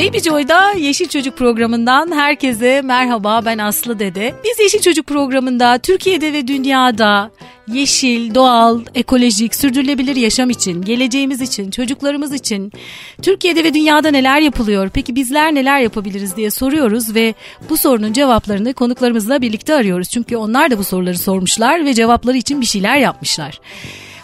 [0.00, 4.34] Baby Joy'da Yeşil Çocuk programından herkese merhaba ben Aslı Dede.
[4.44, 7.30] Biz Yeşil Çocuk programında Türkiye'de ve dünyada
[7.68, 12.72] yeşil, doğal, ekolojik, sürdürülebilir yaşam için, geleceğimiz için, çocuklarımız için
[13.22, 14.90] Türkiye'de ve dünyada neler yapılıyor?
[14.94, 17.34] Peki bizler neler yapabiliriz diye soruyoruz ve
[17.70, 20.10] bu sorunun cevaplarını konuklarımızla birlikte arıyoruz.
[20.10, 23.60] Çünkü onlar da bu soruları sormuşlar ve cevapları için bir şeyler yapmışlar.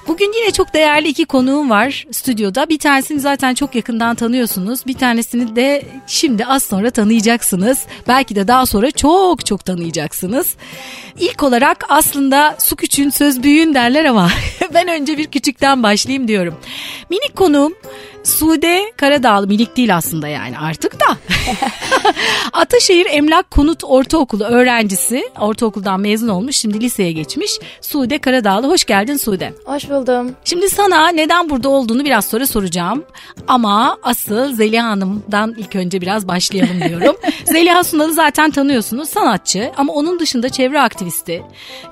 [0.08, 2.68] Bugün yine çok değerli iki konuğum var stüdyoda.
[2.68, 4.86] Bir tanesini zaten çok yakından tanıyorsunuz.
[4.86, 7.78] Bir tanesini de şimdi az sonra tanıyacaksınız.
[8.08, 10.54] Belki de daha sonra çok çok tanıyacaksınız.
[11.20, 14.30] İlk olarak aslında su küçüğün söz büyüğün derler ama
[14.74, 16.54] ben önce bir küçükten başlayayım diyorum.
[17.10, 17.74] Minik konuğum
[18.26, 21.16] Sude Karadağlı minik değil aslında yani artık da.
[22.52, 25.24] Ataşehir Emlak Konut Ortaokulu öğrencisi.
[25.40, 27.58] Ortaokuldan mezun olmuş şimdi liseye geçmiş.
[27.80, 29.52] Sude Karadağlı hoş geldin Sude.
[29.64, 30.30] Hoş buldum.
[30.44, 33.04] Şimdi sana neden burada olduğunu biraz sonra soracağım.
[33.48, 37.16] Ama asıl Zeliha Hanım'dan ilk önce biraz başlayalım diyorum.
[37.44, 41.42] Zeliha Sunal'ı zaten tanıyorsunuz sanatçı ama onun dışında çevre aktivisti.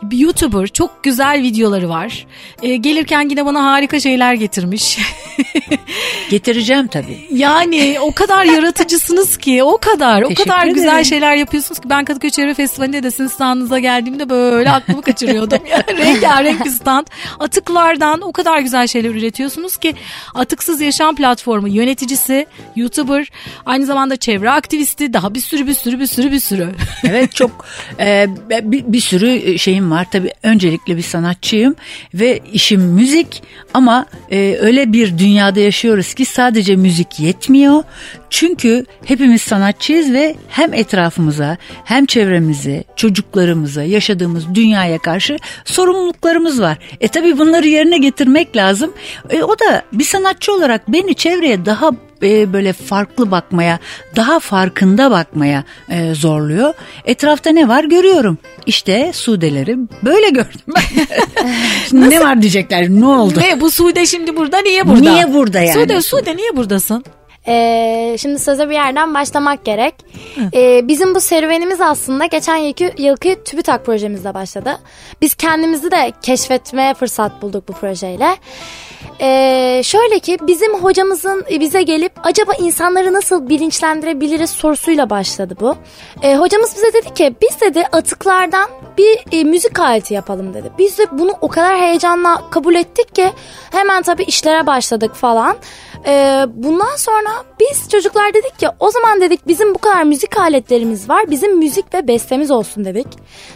[0.03, 2.27] Bir YouTuber çok güzel videoları var.
[2.63, 4.99] Ee, gelirken yine bana harika şeyler getirmiş.
[6.31, 7.27] Getireceğim tabii.
[7.33, 11.05] Yani o kadar yaratıcısınız ki o kadar o Teşekkür kadar güzel ederim.
[11.05, 15.59] şeyler yapıyorsunuz ki ben Kadıköy Çevre Festivali'nde de sizin standınıza geldiğimde böyle aklımı kaçırıyordum.
[15.71, 17.07] Yani rengarenk bir stand.
[17.41, 19.95] Atıklardan o kadar güzel şeyler üretiyorsunuz ki
[20.35, 23.31] Atıksız Yaşam Platformu yöneticisi, YouTuber,
[23.67, 26.69] aynı zamanda çevre aktivisti daha bir sürü bir sürü bir sürü bir sürü.
[27.05, 27.67] Evet çok
[28.01, 28.27] e,
[28.63, 30.07] bir, bir sürü şeyim var.
[30.13, 31.77] Tabii öncelikle bir sanatçıyım
[32.15, 33.43] ve işim müzik
[33.75, 37.83] ama e, öyle bir dünyada yaşıyoruz ki sadece müzik yetmiyor.
[38.31, 46.79] Çünkü hepimiz sanatçıyız ve hem etrafımıza hem çevremize, çocuklarımıza, yaşadığımız dünyaya karşı sorumluluklarımız var.
[47.01, 48.93] E tabii bunları yerine getirmek lazım.
[49.31, 51.91] E, o da bir sanatçı olarak beni çevreye daha
[52.25, 53.79] e, böyle farklı bakmaya,
[54.17, 56.75] daha farkında bakmaya e, zorluyor.
[57.05, 58.39] Etrafta ne var görüyorum.
[58.67, 60.83] İşte sudeleri böyle gördüm ben.
[61.89, 63.41] Şimdi ne var diyecekler ne oldu?
[63.41, 65.13] Ve bu Sude şimdi burada niye burada?
[65.13, 65.73] Niye burada yani?
[65.73, 67.05] Sude, Sude niye buradasın?
[67.49, 69.95] Ee, şimdi söze bir yerden başlamak gerek.
[70.55, 74.79] Ee, bizim bu serüvenimiz aslında geçen yılki, yılki TÜBİTAK projemizle başladı.
[75.23, 78.37] Biz kendimizi de keşfetmeye fırsat bulduk bu projeyle.
[79.21, 85.77] Ee, şöyle ki bizim hocamızın bize gelip acaba insanları nasıl bilinçlendirebiliriz sorusuyla başladı bu.
[86.23, 88.69] Ee, hocamız bize dedi ki biz dedi atıklardan
[88.99, 90.71] bir e, müzik aleti yapalım dedi.
[90.79, 93.33] Biz de bunu o kadar heyecanla kabul ettik ki
[93.71, 95.57] hemen tabii işlere başladık falan.
[96.07, 101.09] Ee, bundan sonra biz çocuklar dedik ki o zaman dedik bizim bu kadar müzik aletlerimiz
[101.09, 101.31] var.
[101.31, 103.07] Bizim müzik ve bestemiz olsun dedik.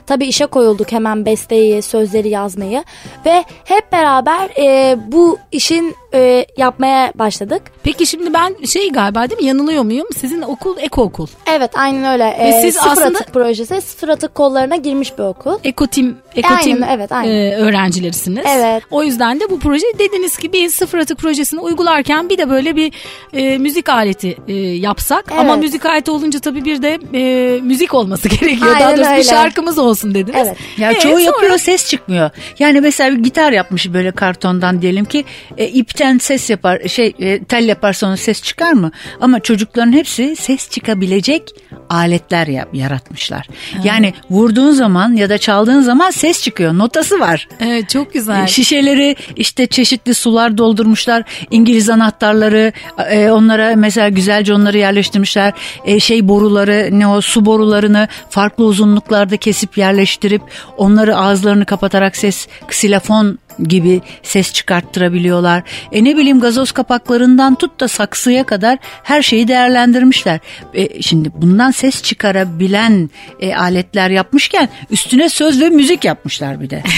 [0.06, 2.84] Tabii işe koyulduk hemen besteyi, sözleri yazmayı
[3.26, 7.62] ve hep beraber e, bu işin e, yapmaya başladık.
[7.82, 10.06] Peki şimdi ben şey galiba değil mi yanılıyor muyum?
[10.16, 11.26] Sizin okul ekookul.
[11.46, 12.24] Evet aynen öyle.
[12.24, 15.58] Ve Ee, siz sıfır aslında- atık projesi sıfır atık kollarına girmiş bir okul.
[15.64, 17.30] Ekotim, ekotim Aynen, evet, aynen.
[17.32, 18.44] e, öğrencilerisiniz.
[18.48, 18.82] Evet.
[18.90, 22.76] O yüzden de bu proje dediniz ki bir sıfır atık projesini uygularken bir de böyle
[22.76, 22.92] bir
[23.32, 25.24] e, müzik aleti e, yapsak.
[25.30, 25.40] Evet.
[25.40, 28.60] Ama müzik aleti olunca tabii bir de e, müzik olması gerekiyor.
[28.74, 29.24] Daha Aynen doğrusu bir öyle.
[29.24, 30.40] şarkımız olsun dediniz.
[30.46, 30.56] Evet.
[30.78, 32.30] Ya E, çoğu sonra- yapıyor ses çıkmıyor.
[32.58, 35.24] Yani mesela bir gitar yapmış böyle kartondan diyelim ki
[35.58, 35.68] e,
[35.98, 38.90] ipten ses yapar şey e, tel yaparsa onun ses çıkar mı?
[39.20, 41.42] Ama çocukların hepsi ses çıkabilecek
[41.90, 43.48] aletler yap, yaratmışlar.
[43.84, 46.78] Yani vurduğun zaman ya da çaldığın zaman ses çıkıyor.
[46.78, 47.48] Notası var.
[47.60, 48.46] Evet çok güzel.
[48.46, 51.22] Şişeleri işte çeşitli sular doldurmuşlar.
[51.50, 52.72] İngiliz anahtarları
[53.10, 55.52] e, onlara mesela güzelce onları yerleştirmişler.
[55.84, 60.42] E, şey boruları ne o su borularını farklı uzunluklarda kesip yerleştirip
[60.76, 65.62] onları ağızlarını kapatarak ses ksilafon gibi ses çıkarttırabiliyorlar.
[65.92, 70.40] E ne bileyim gazoz kapaklarından tut da saksıya kadar her şeyi değerlendirmişler.
[70.74, 73.10] E, şimdi bundan ses çıkarabilen
[73.40, 76.82] e, aletler yapmışken üstüne söz ve müzik yapmışlar bir de.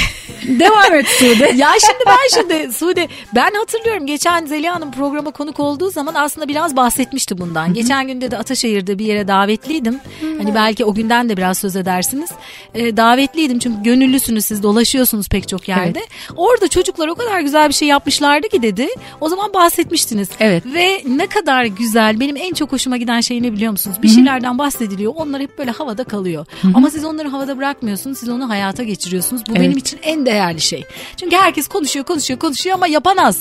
[0.59, 1.44] Devam et Sude.
[1.56, 6.49] ya şimdi ben şimdi Sude ben hatırlıyorum geçen Zeliha Hanım programa konuk olduğu zaman aslında
[6.49, 7.75] biraz bahsetmişti bundan.
[7.75, 10.00] Geçen günde de Ataşehir'de bir yere davetliydim.
[10.38, 12.31] Hani belki o günden de biraz söz edersiniz.
[12.75, 16.00] Ee, davetliydim çünkü gönüllüsünüz siz dolaşıyorsunuz pek çok yerde.
[16.37, 18.88] Orada çocuklar o kadar güzel bir şey yapmışlardı ki dedi.
[19.20, 20.29] O zaman bahsetmiştiniz.
[20.41, 20.64] Evet.
[20.67, 23.97] Ve ne kadar güzel benim en çok hoşuma giden şey ne biliyor musunuz?
[24.02, 26.47] Bir şeylerden bahsediliyor onlar hep böyle havada kalıyor.
[26.75, 29.43] Ama siz onları havada bırakmıyorsunuz siz onu hayata geçiriyorsunuz.
[29.49, 29.61] Bu Evet.
[29.61, 30.84] benim için en değerli değerli şey.
[31.16, 33.38] Çünkü herkes konuşuyor konuşuyor konuşuyor ama yapan az.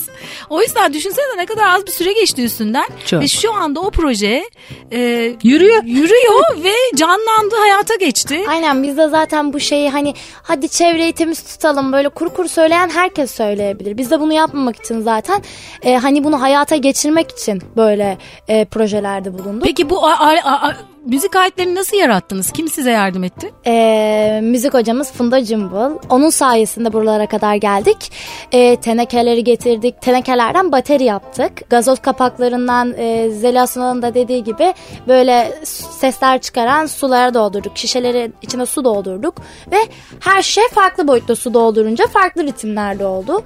[0.50, 2.86] O yüzden düşünsene ne kadar az bir süre geçti üstünden.
[3.06, 3.22] Çok.
[3.22, 4.44] Ve şu anda o proje
[4.92, 4.98] e,
[5.42, 5.82] Yürüyor.
[5.84, 8.44] yürüyor ve canlandı hayata geçti.
[8.48, 12.88] Aynen biz de zaten bu şeyi hani hadi çevreyi temiz tutalım böyle kuru kuru söyleyen
[12.90, 13.98] herkes söyleyebilir.
[13.98, 15.42] Biz de bunu yapmamak için zaten
[15.82, 18.18] e, hani bunu hayata geçirmek için böyle
[18.48, 19.62] e, projelerde bulunduk.
[19.66, 20.76] Peki bu a- a- a-
[21.06, 22.52] müzik aletlerini nasıl yarattınız?
[22.52, 23.52] Kim size yardım etti?
[23.66, 25.98] E, müzik hocamız Funda Cımbıl.
[26.08, 28.12] Onun sayesinde buralara kadar geldik.
[28.52, 30.02] E, tenekeleri getirdik.
[30.02, 31.70] Tenekelerden bateri yaptık.
[31.70, 34.74] Gazoz kapaklarından e, Zeliha Sunal'ın da dediği gibi
[35.08, 35.52] böyle
[36.00, 37.78] sesler çıkaran sulara doldurduk.
[37.78, 39.34] Şişeleri içine su doldurduk.
[39.72, 39.78] Ve
[40.20, 43.42] her şey farklı boyutta su doldurunca farklı ritimlerde oldu.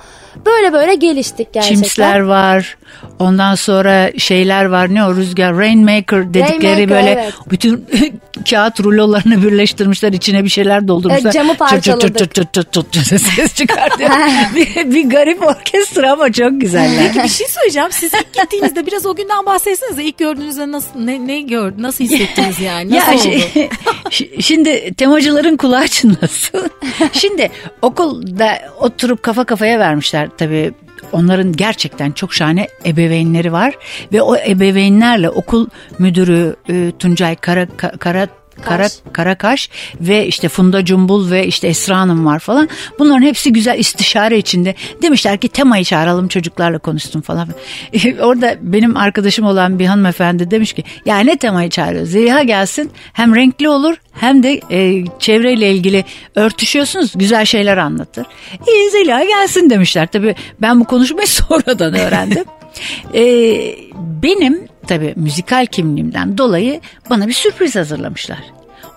[0.46, 1.82] Böyle böyle geliştik gerçekten.
[1.82, 2.76] Çimsler var.
[3.18, 4.94] Ondan sonra şeyler var.
[4.94, 5.56] Ne o rüzgar?
[5.56, 7.34] Rainmaker dedikleri Rainmaker, böyle evet.
[7.50, 7.86] Bütün
[8.50, 10.12] kağıt rulolarını birleştirmişler.
[10.12, 11.22] içine bir şeyler doldurmuşlar.
[11.24, 12.18] Evet, camı parçaladık.
[12.18, 14.10] çıt çıt çıt çıt çıt ses çıkartıyor.
[14.56, 17.06] bir, bir garip orkestra ama çok güzeller.
[17.12, 17.88] Peki bir şey söyleyeceğim.
[17.92, 20.04] Siz ilk gittiğinizde biraz o günden bahsetsenize.
[20.04, 22.90] İlk gördüğünüzde nasıl ne, ne gör nasıl hissettiniz yani?
[22.90, 23.22] Nasıl ya oldu?
[23.22, 23.68] şey-
[24.10, 26.70] şi- şimdi temacıların kulağı çınlasın.
[27.12, 27.50] şimdi
[27.82, 30.72] okulda oturup kafa kafaya vermişler tabii.
[31.12, 33.74] Onların gerçekten çok şahane ebeveynleri var.
[34.12, 35.66] Ve o ebeveynlerle okul
[35.98, 38.28] müdürü e, Tuncay Kara Ka- Kara
[38.62, 38.92] Kara, Kaş.
[39.12, 39.70] Karakaş
[40.00, 42.68] ve işte Funda Cumbul ve işte Esra Hanım var falan.
[42.98, 44.74] Bunların hepsi güzel istişare içinde.
[45.02, 47.48] Demişler ki temayı çağıralım çocuklarla konuşsun falan.
[48.20, 52.10] Orada benim arkadaşım olan bir hanımefendi demiş ki ya ne temayı çağırıyoruz?
[52.10, 56.04] Zeliha gelsin hem renkli olur hem de e, çevreyle ilgili
[56.34, 58.26] örtüşüyorsunuz güzel şeyler anlatır.
[58.68, 60.06] İyi Zeliha gelsin demişler.
[60.06, 62.44] Tabii ben bu konuşmayı sonradan öğrendim.
[63.14, 63.22] E,
[64.22, 68.38] benim tabii müzikal kimliğimden dolayı bana bir sürpriz hazırlamışlar.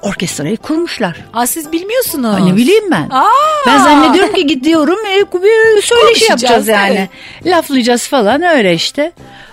[0.01, 1.17] Orkestrayı kurmuşlar.
[1.33, 2.45] Aa, siz bilmiyorsunuz.
[2.45, 3.09] Ne bileyim ben.
[3.09, 3.27] Aa!
[3.67, 6.95] Ben zannediyorum ki gidiyorum e, bir söyleşi yapacağız yani.
[6.95, 7.09] evet.
[7.45, 9.11] Laflayacağız falan öyle işte.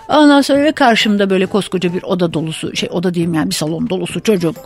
[0.09, 4.23] Ondan sonra karşımda böyle koskoca bir oda dolusu şey oda diyeyim yani bir salon dolusu
[4.23, 4.57] çocuk.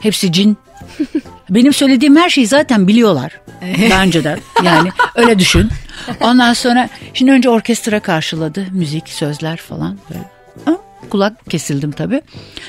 [0.00, 0.56] Hepsi cin.
[1.50, 3.40] Benim söylediğim her şeyi zaten biliyorlar.
[3.90, 5.68] Daha önceden yani öyle düşün.
[6.20, 8.66] Ondan sonra şimdi önce orkestra karşıladı.
[8.72, 10.24] Müzik, sözler falan böyle.
[10.64, 10.76] Ha,
[11.10, 12.20] Kulak kesildim tabii.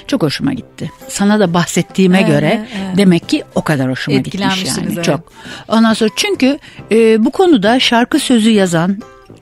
[0.08, 0.92] Çok hoşuma gitti.
[1.08, 2.98] Sana da bahsettiğime Evet, göre evet.
[2.98, 4.90] demek ki o kadar hoşuma gitmiş yani.
[4.94, 5.06] evet.
[5.06, 5.32] Çok.
[5.68, 6.60] Ondan sonra çünkü
[6.92, 8.98] e, bu konuda şarkı sözü yazan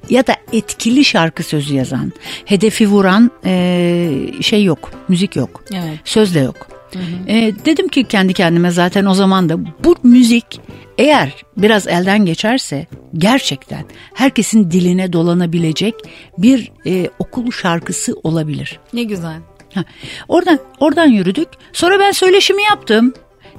[0.10, 2.14] ya da etkili şarkı sözü yazan,
[2.46, 4.12] hedefi vuran e,
[4.42, 5.64] şey yok, müzik yok.
[5.74, 6.00] Evet.
[6.06, 6.68] Söz de yok.
[7.28, 10.46] E, dedim ki kendi kendime zaten o zaman da bu müzik
[10.98, 12.88] eğer biraz elden geçerse
[13.18, 15.96] gerçekten herkesin diline dolanabilecek
[16.38, 18.80] bir e, okul şarkısı olabilir.
[18.94, 19.38] Ne güzel.
[19.74, 19.84] Ha,
[20.28, 21.48] Oradan oradan yürüdük.
[21.74, 23.14] Sonra ben söyleşimi yaptım.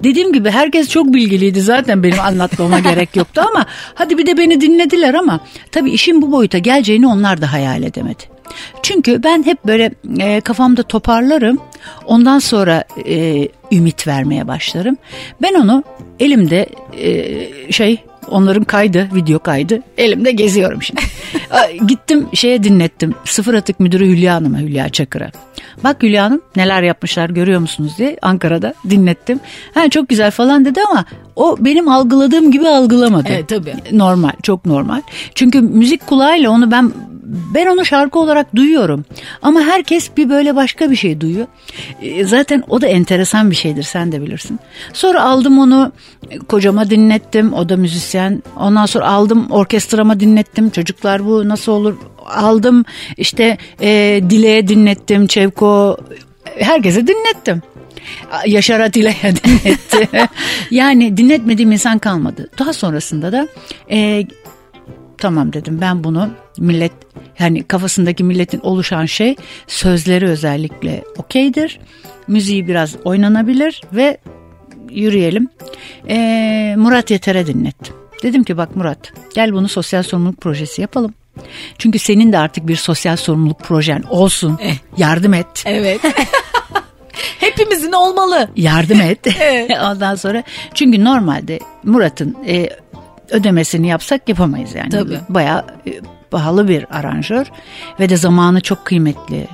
[0.05, 4.61] Dediğim gibi herkes çok bilgiliydi zaten benim anlatmama gerek yoktu ama hadi bir de beni
[4.61, 5.40] dinlediler ama
[5.73, 8.23] tabii işin bu boyuta geleceğini onlar da hayal edemedi.
[8.83, 11.59] Çünkü ben hep böyle e, kafamda toparlarım.
[12.07, 14.97] Ondan sonra e, ümit vermeye başlarım.
[15.43, 15.85] Ben onu
[16.21, 16.67] elimde
[17.01, 19.83] e, şey onların kaydı, video kaydı.
[19.99, 21.01] Elimde geziyorum şimdi.
[21.87, 23.15] Gittim şeye dinlettim.
[23.25, 25.31] Sıfır atık müdürü Hülya Hanım'a, Hülya Çakır'a.
[25.85, 29.41] Bak Hülya Hanım neler yapmışlar görüyor musunuz diye Ankara'da dinlettim.
[29.75, 31.05] Ha çok güzel falan dedi ama
[31.37, 33.29] o benim algıladığım gibi algılamadı.
[33.31, 33.75] Evet, tabii.
[33.93, 35.03] Normal, çok normal.
[35.35, 36.93] Çünkü müzik kulağıyla onu ben
[37.55, 39.05] ben onu şarkı olarak duyuyorum.
[39.43, 41.46] Ama herkes bir böyle başka bir şey duyuyor.
[42.02, 44.61] E, Zaten o da enteresan bir şeydir sen de bilirsin.
[44.93, 45.93] Sonra aldım onu
[46.31, 47.52] e, kocama dinlettim.
[47.52, 48.43] O da müzisyen.
[48.56, 50.70] Ondan sonra aldım orkestrama dinlettim.
[50.70, 51.96] Çocuklar bu nasıl olur?
[52.26, 52.84] Aldım
[53.17, 55.26] işte e, Dile'ye dinlettim.
[55.26, 55.96] Çevko
[56.59, 57.62] herkese dinlettim.
[58.47, 60.09] Yaşar Atilla'ya dinletti.
[60.71, 62.50] yani dinletmediğim insan kalmadı.
[62.59, 63.49] Daha sonrasında da
[63.90, 64.26] e,
[65.18, 66.92] tamam dedim ben bunu millet
[67.38, 71.80] yani kafasındaki milletin oluşan şey sözleri özellikle okeydir.
[72.28, 74.18] Müziği biraz oynanabilir ve
[74.90, 75.49] yürüyelim.
[76.08, 77.94] Ee, Murat Yeter'e dinlettim.
[78.23, 81.14] Dedim ki bak Murat gel bunu sosyal sorumluluk projesi yapalım.
[81.78, 84.58] Çünkü senin de artık bir sosyal sorumluluk projen olsun.
[84.62, 84.75] Eh.
[84.96, 85.46] Yardım et.
[85.66, 86.00] Evet.
[87.40, 88.49] Hepimizin olmalı.
[88.56, 89.26] yardım et.
[89.82, 90.42] Ondan sonra
[90.75, 92.68] çünkü normalde Murat'ın e,
[93.30, 94.88] ödemesini yapsak yapamayız yani.
[94.88, 95.18] Tabii.
[95.28, 95.92] Bayağı e,
[96.30, 97.47] pahalı bir aranjör
[98.00, 99.47] ve de zamanı çok kıymetli.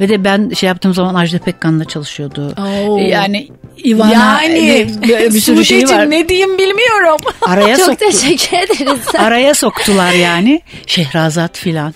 [0.00, 2.54] Ve de ben şey yaptığım zaman Ajda Pekkan'la çalışıyordu.
[2.58, 2.98] Oo.
[2.98, 3.48] Yani
[3.84, 6.10] Ivana Yani böyle bir sürü şey var.
[6.10, 7.16] ne diyeyim bilmiyorum.
[7.42, 8.04] Araya Çok soktu.
[8.10, 9.00] teşekkür ederiz.
[9.18, 10.62] Araya soktular yani.
[10.86, 11.94] Şehrazat filan.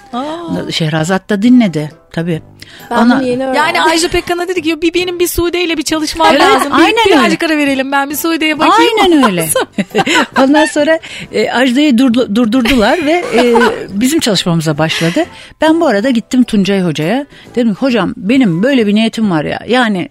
[0.70, 1.90] Şehrazat da dinledi.
[2.14, 2.42] Tabii.
[2.90, 3.54] Ben Ona- bunu yeni öğrendim.
[3.76, 6.72] Yani Ajda Pekkan'a dedi ki bir benim bir Sude ile bir çalışmam Evet, lazım.
[6.72, 7.18] Bir, aynen öyle.
[7.18, 8.92] birazcık ara verelim ben bir Sude'ye bakayım.
[9.02, 9.48] Aynen öyle.
[10.42, 10.98] Ondan sonra
[11.32, 13.54] e, Ajda'yı durdu- durdurdular ve e,
[13.90, 15.24] bizim çalışmamıza başladı.
[15.60, 17.26] Ben bu arada gittim Tuncay Hoca'ya.
[17.54, 19.60] Dedim ki, hocam benim böyle bir niyetim var ya.
[19.68, 20.08] Yani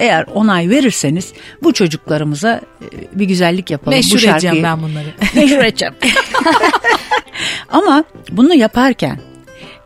[0.00, 1.32] eğer onay verirseniz
[1.62, 3.96] bu çocuklarımıza e, bir güzellik yapalım.
[3.98, 4.32] Meşhur bu şarkıyı.
[4.52, 5.06] edeceğim ben bunları.
[5.34, 5.94] Meşhur edeceğim.
[7.68, 9.18] Ama bunu yaparken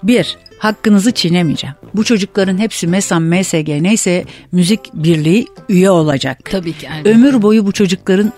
[0.03, 1.76] bir hakkınızı çiğnemeyeceğim.
[1.94, 6.38] Bu çocukların hepsi MESAM, MSG neyse müzik birliği üye olacak.
[6.50, 6.90] Tabii ki.
[6.90, 7.06] aynen.
[7.06, 8.32] Ömür boyu bu çocukların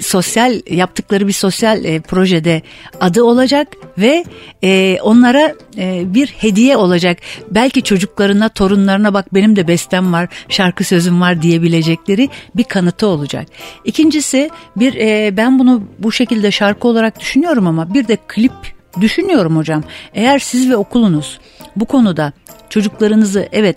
[0.00, 2.62] sosyal yaptıkları bir sosyal e, projede
[3.00, 3.68] adı olacak
[3.98, 4.24] ve
[4.64, 7.18] e, onlara e, bir hediye olacak.
[7.50, 13.46] Belki çocuklarına, torunlarına bak benim de bestem var, şarkı sözüm var diyebilecekleri bir kanıtı olacak.
[13.84, 18.52] İkincisi bir e, ben bunu bu şekilde şarkı olarak düşünüyorum ama bir de klip
[19.00, 19.82] düşünüyorum hocam.
[20.14, 21.38] Eğer siz ve okulunuz
[21.76, 22.32] bu konuda
[22.70, 23.76] çocuklarınızı evet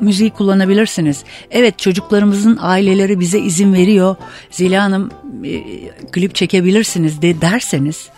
[0.00, 1.24] müziği kullanabilirsiniz.
[1.50, 4.16] Evet çocuklarımızın aileleri bize izin veriyor.
[4.50, 5.10] Zila Hanım
[5.44, 5.62] e,
[6.12, 8.08] klip çekebilirsiniz de derseniz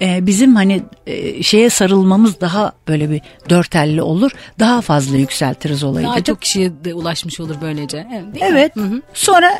[0.00, 4.30] e, bizim hani e, şeye sarılmamız daha böyle bir dört elli olur.
[4.58, 6.06] Daha fazla yükseltiriz olayı.
[6.06, 6.24] Daha dedim.
[6.24, 8.06] çok kişiye de ulaşmış olur böylece.
[8.12, 8.24] Evet.
[8.40, 8.74] Evet.
[9.14, 9.50] Sonra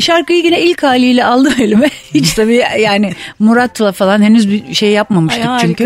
[0.00, 1.90] şarkıyı yine ilk haliyle aldım elime.
[2.14, 5.84] Hiç tabii yani Murat'la falan henüz bir şey yapmamıştık Ay, çünkü.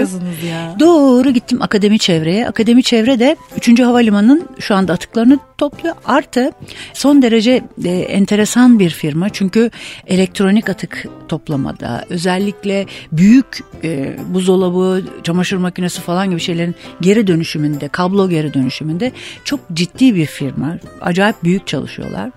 [0.49, 0.77] ya.
[0.81, 2.49] Doğru gittim akademi çevreye.
[2.49, 3.37] Akademi çevre de
[3.69, 3.81] 3.
[3.81, 5.95] Havalimanı'nın şu anda atıklarını topluyor.
[6.05, 6.53] Artı
[6.95, 9.29] son derece e, enteresan bir firma.
[9.29, 9.71] Çünkü
[10.07, 18.29] elektronik atık toplamada özellikle büyük e, buzdolabı, çamaşır makinesi falan gibi şeylerin geri dönüşümünde, kablo
[18.29, 19.13] geri dönüşümünde
[19.45, 20.77] çok ciddi bir firma.
[21.01, 22.31] Acayip büyük çalışıyorlar.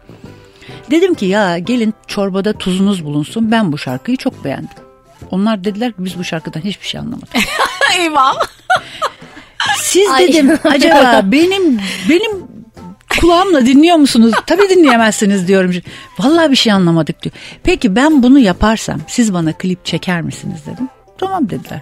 [0.91, 3.51] Dedim ki ya gelin çorbada tuzunuz bulunsun.
[3.51, 4.84] Ben bu şarkıyı çok beğendim.
[5.32, 7.29] Onlar dediler ki biz bu şarkıdan hiçbir şey anlamadık.
[8.00, 8.36] Eyvah.
[9.77, 10.27] Siz Ay.
[10.27, 11.79] dedim acaba benim
[12.10, 12.32] benim
[13.22, 14.34] kulağımla dinliyor musunuz?
[14.48, 15.72] Tabii dinleyemezsiniz diyorum.
[16.20, 17.36] Vallahi bir şey anlamadık diyor.
[17.63, 20.89] Peki ben bunu yaparsam siz bana klip çeker misiniz dedim.
[21.17, 21.82] Tamam dediler.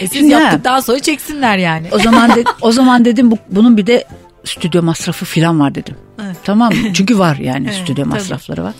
[0.00, 0.40] E siz Şimdi ha.
[0.40, 1.86] yaptıktan sonra çeksinler yani.
[1.92, 4.04] O zaman de, o zaman dedim bu, bunun bir de
[4.44, 5.94] stüdyo masrafı falan var dedim.
[6.44, 6.92] Tamam mı?
[6.94, 8.74] Çünkü var yani stüdyo masrafları var.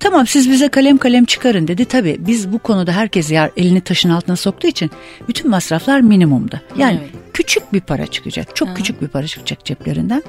[0.00, 1.84] Tamam siz bize kalem kalem çıkarın dedi.
[1.84, 4.90] Tabii biz bu konuda herkes yer elini taşın altına soktuğu için
[5.28, 6.60] bütün masraflar minimumda.
[6.76, 7.10] Yani Evet.
[7.32, 8.56] küçük bir para çıkacak.
[8.56, 10.22] Çok küçük bir para çıkacak ceplerinden.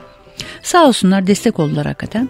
[0.64, 2.30] Sağ olsunlar destek oldular hakikaten.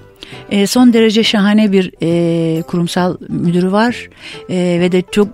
[0.51, 4.09] E, son derece şahane bir e, kurumsal müdürü var
[4.49, 5.27] E, ve de çok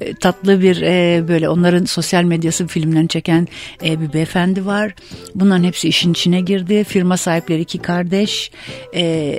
[0.00, 3.48] e, tatlı bir e, böyle onların sosyal medyası filmlerini çeken
[3.84, 4.94] e, bir beyefendi var.
[5.34, 6.84] Bunların hepsi işin içine girdi.
[6.84, 8.50] Firma sahipleri iki kardeş
[8.94, 9.38] E,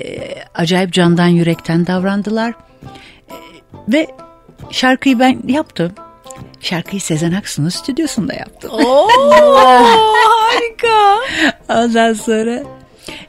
[0.56, 3.36] acayip candan yürekten davrandılar E,
[3.94, 4.08] ve
[4.72, 5.92] şarkıyı ben yaptım.
[6.64, 8.72] Şarkıyı Sezen Aksu'nun stüdyosunda yaptım.
[8.74, 9.08] Oo
[9.60, 11.16] harika.
[11.70, 12.64] Ondan sonra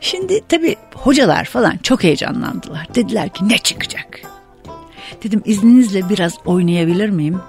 [0.01, 2.87] şimdi tabii hocalar falan çok heyecanlandılar.
[2.95, 4.21] Dediler ki ne çıkacak?
[5.23, 7.41] Dedim izninizle biraz oynayabilir miyim?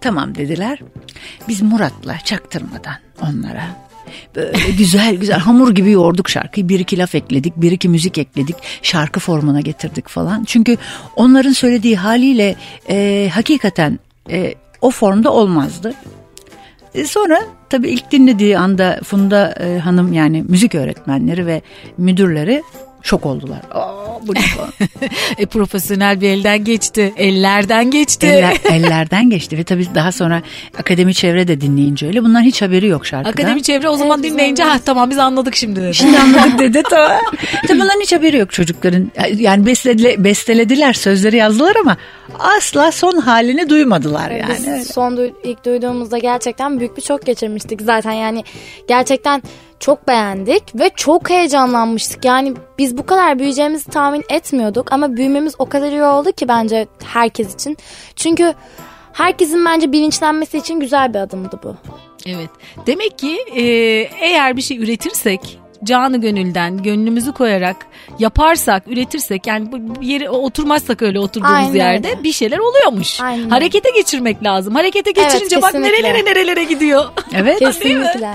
[0.00, 0.78] Tamam dediler.
[1.48, 3.88] Biz Murat'la çaktırmadan onlara
[4.36, 6.68] böyle güzel güzel hamur gibi yoğurduk şarkıyı.
[6.68, 8.56] Bir iki laf ekledik, bir iki müzik ekledik.
[8.82, 10.44] Şarkı formuna getirdik falan.
[10.44, 10.76] Çünkü
[11.16, 12.56] onların söylediği haliyle
[12.88, 13.98] e, hakikaten
[14.30, 15.94] e, o formda olmazdı.
[16.94, 21.62] E, Sonra tabii ilk dinlediği anda Funda e, Hanım yani müzik öğretmenleri ve
[21.98, 22.62] müdürleri
[23.08, 23.58] şok oldular.
[23.72, 24.72] Aa, bu ne falan.
[25.38, 27.12] E, profesyonel bir elden geçti.
[27.16, 28.26] Ellerden geçti.
[28.26, 30.42] Eller, ellerden geçti ve tabii daha sonra
[30.78, 32.24] akademi çevre de dinleyince öyle.
[32.24, 33.30] Bunların hiç haberi yok şarkıdan.
[33.32, 35.94] Akademi çevre o zaman Evet, dinleyince ha tamam biz anladık şimdi dedi.
[35.94, 37.20] Şimdi anladık dedi tamam.
[37.68, 39.10] Tabii bunların hiç haberi yok çocukların.
[39.36, 41.96] Yani bestelediler, bestelediler sözleri yazdılar ama
[42.38, 44.54] asla son halini duymadılar yani.
[44.78, 48.44] Biz son duy- ilk duyduğumuzda gerçekten büyük bir şok geçirmiştik zaten yani
[48.88, 49.42] gerçekten
[49.80, 52.24] çok beğendik ve çok heyecanlanmıştık.
[52.24, 56.86] Yani biz bu kadar büyüyeceğimizi tahmin etmiyorduk ama büyümemiz o kadar iyi oldu ki bence
[57.04, 57.76] herkes için.
[58.16, 58.54] Çünkü
[59.12, 61.76] herkesin bence bilinçlenmesi için güzel bir adımdı bu.
[62.26, 62.50] Evet.
[62.86, 63.62] Demek ki e,
[64.20, 67.76] eğer bir şey üretirsek canı gönülden gönlümüzü koyarak
[68.18, 72.22] yaparsak üretirsek yani bu yere oturmazsak öyle oturduğumuz Aynen yerde öyle.
[72.22, 73.20] bir şeyler oluyormuş.
[73.20, 73.50] Aynen.
[73.50, 74.74] Harekete geçirmek lazım.
[74.74, 76.02] Harekete geçirince bak kesinlikle.
[76.02, 77.04] nerelere nerelere gidiyor.
[77.34, 77.58] Evet.
[77.58, 78.34] Kesinlikle.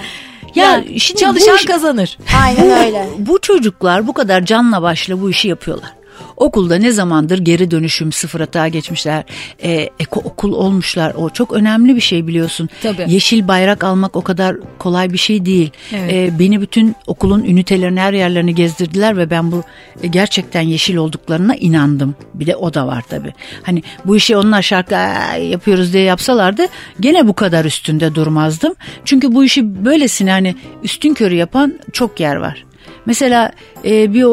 [0.55, 2.17] Ya Yani şimdi çalışan bu- kazanır.
[2.43, 3.10] Aynen öyle.
[3.17, 5.93] Bu çocuklar bu kadar canla başla bu işi yapıyorlar.
[6.37, 9.23] Okulda ne zamandır geri dönüşüm sıfır hata geçmişler.
[9.63, 11.13] E, eko okul olmuşlar.
[11.17, 12.69] O çok önemli bir şey biliyorsun.
[12.83, 13.05] Tabii.
[13.07, 15.71] Yeşil bayrak almak o kadar kolay bir şey değil.
[15.93, 16.13] Evet.
[16.13, 19.63] E, beni bütün okulun ünitelerini her yerlerini gezdirdiler ve ben bu
[20.03, 22.15] e, gerçekten yeşil olduklarına inandım.
[22.33, 23.33] Bir de o da var tabii.
[23.63, 26.65] Hani bu işi onlar şarkı "Aa, yapıyoruz diye yapsalardı
[26.99, 28.73] gene bu kadar üstünde durmazdım.
[29.05, 32.65] Çünkü bu işi böylesine hani üstün körü yapan çok yer var.
[33.05, 33.51] Mesela
[33.85, 34.25] e, bir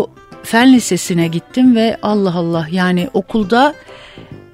[0.43, 3.75] fen lisesine gittim ve Allah Allah yani okulda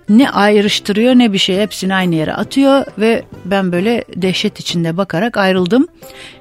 [0.08, 5.36] ne ayrıştırıyor ne bir şey hepsini aynı yere atıyor ve ben böyle dehşet içinde bakarak
[5.36, 5.86] ayrıldım.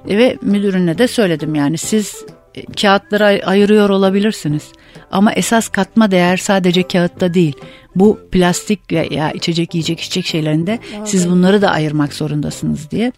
[0.08, 2.26] E, ve müdürüne de söyledim yani siz
[2.56, 4.64] e, kağıtları ay- ayırıyor olabilirsiniz.
[5.12, 7.56] Ama esas katma değer sadece kağıtta değil
[7.96, 13.12] bu plastik ya, ya içecek yiyecek içecek şeylerinde siz bunları da ayırmak zorundasınız diye.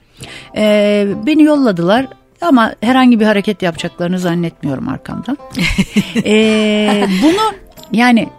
[0.57, 2.07] E, beni yolladılar
[2.41, 5.37] ama herhangi bir hareket yapacaklarını zannetmiyorum arkamdan.
[6.25, 7.53] E, bunu
[7.91, 8.29] yani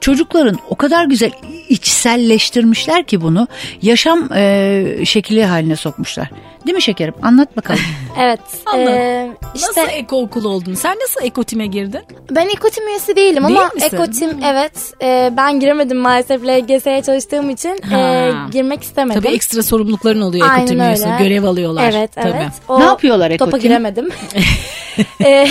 [0.00, 1.30] çocukların o kadar güzel
[1.68, 3.48] içselleştirmişler ki bunu
[3.82, 6.30] yaşam e, şekli haline sokmuşlar.
[6.66, 7.14] Değil mi şekerim?
[7.22, 7.80] Anlat bakalım.
[8.20, 8.40] Evet.
[8.66, 8.92] Anladım.
[8.92, 10.74] e, işte Nasıl eko okul oldun?
[10.74, 12.00] Sen nasıl ekotime girdin?
[12.30, 13.88] ben ekotim üyesi değilim Değil ama misin?
[13.96, 19.22] ekotim evet e, ben giremedim maalesef LGS'ye çalıştığım için e, girmek istemedim.
[19.22, 21.08] Tabii ekstra sorumlulukların oluyor Aynen ekotim üyesi.
[21.18, 21.90] Görev alıyorlar.
[21.94, 22.28] Evet Tabii.
[22.36, 22.52] evet.
[22.68, 23.62] O Ne yapıyorlar Topa Ekotim?
[23.62, 24.08] giremedim.
[25.24, 25.46] e,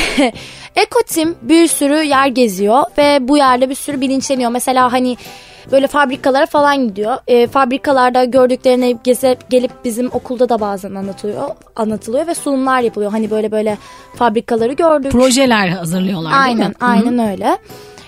[0.76, 4.52] Ekotim bir sürü yer geziyor ve bu yerde bir sürü bilinçleniyor.
[4.52, 5.18] Mesela hani
[5.72, 7.18] böyle fabrikalara falan gidiyor.
[7.28, 13.12] E, fabrikalarda gördüklerini gezip gelip bizim okulda da bazen anlatılıyor, anlatılıyor ve sunumlar yapılıyor.
[13.12, 13.78] Hani böyle böyle
[14.16, 15.12] fabrikaları gördük.
[15.12, 16.76] Projeler hazırlıyorlar değil Aynen, mi?
[16.80, 17.58] aynen öyle.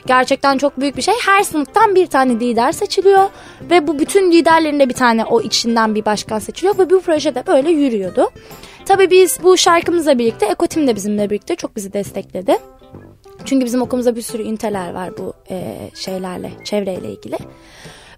[0.07, 1.13] Gerçekten çok büyük bir şey.
[1.25, 3.29] Her sınıftan bir tane lider seçiliyor
[3.69, 7.35] ve bu bütün liderlerin de bir tane o içinden bir başkan seçiliyor ve bu proje
[7.35, 8.29] de böyle yürüyordu.
[8.85, 12.57] Tabii biz bu şarkımızla birlikte Ekotim de bizimle birlikte çok bizi destekledi.
[13.45, 17.37] Çünkü bizim okulumuzda bir sürü üniteler var bu e, şeylerle, çevreyle ilgili.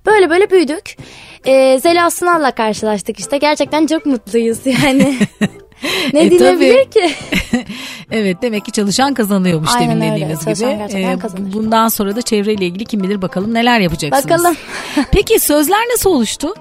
[0.06, 0.98] Böyle böyle büyüdük.
[1.46, 3.38] E, Zeliha Sunal'la karşılaştık işte.
[3.38, 5.18] Gerçekten çok mutluyuz yani.
[6.14, 6.90] ne E, dilebilir tabii.
[6.90, 7.14] ki?
[8.12, 10.12] Evet demek ki çalışan kazanıyormuş Aynen demin öyle.
[10.16, 10.80] dediğiniz Çalışan gibi.
[10.80, 11.54] gerçekten Ee, kazanır.
[11.54, 14.26] bundan sonra da çevreyle ilgili kim bilir bakalım neler yapacaksınız.
[14.32, 14.58] Bakalım.
[15.12, 16.54] Peki sözler nasıl oluştu?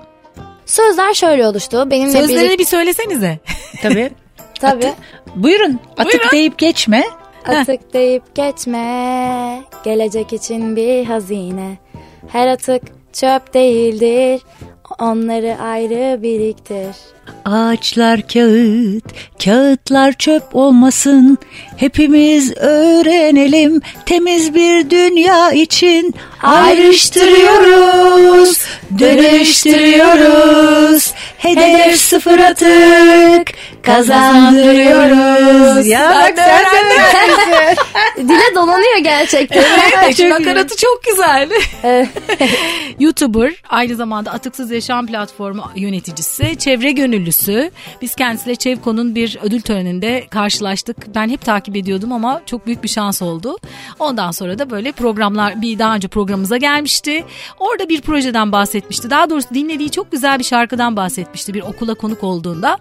[0.67, 1.91] Sözler şöyle oluştu.
[1.91, 2.59] Benimle Sözlerini birlikte...
[2.59, 3.39] bir söylesenize.
[3.83, 4.11] Tabii.
[4.61, 4.93] Tabii.
[5.37, 6.31] Buyurun atık Buyurun.
[6.33, 7.05] deyip geçme.
[7.47, 11.79] Atık deyip geçme, gelecek için bir hazine.
[12.29, 12.83] Her atık
[13.13, 14.41] çöp değildir,
[14.99, 16.97] onları ayrı biriktir.
[17.45, 19.05] Ağaçlar kağıt,
[19.45, 21.39] kağıtlar çöp olmasın.
[21.77, 26.15] Hepimiz öğrenelim temiz bir dünya için.
[26.43, 28.61] Ayrıştırıyoruz,
[28.99, 31.13] dönüştürüyoruz.
[31.39, 33.55] Hedef sıfır atık,
[33.95, 35.87] kazandırıyoruz.
[35.87, 36.99] Ya bak sen de
[38.29, 39.65] Dile dolanıyor gerçekten.
[40.03, 41.49] Evet, Çok nakaratı çok güzel.
[43.01, 47.71] YouTuber, aynı zamanda Atıksız Yaşam Platformu yöneticisi, çevre gönüllüsü.
[48.03, 50.97] Biz kendisiyle Çevko'nun bir ödül töreninde karşılaştık.
[51.15, 53.59] Ben hep takip ediyordum ama çok büyük bir şans oldu.
[53.99, 57.25] Ondan sonra da böyle programlar, bir daha önce programımıza gelmişti.
[57.59, 59.11] Orada bir projeden bahsetmişti.
[59.11, 62.79] Daha doğrusu dinlediği çok güzel bir şarkıdan bahsetmişti bir okula konuk olduğunda.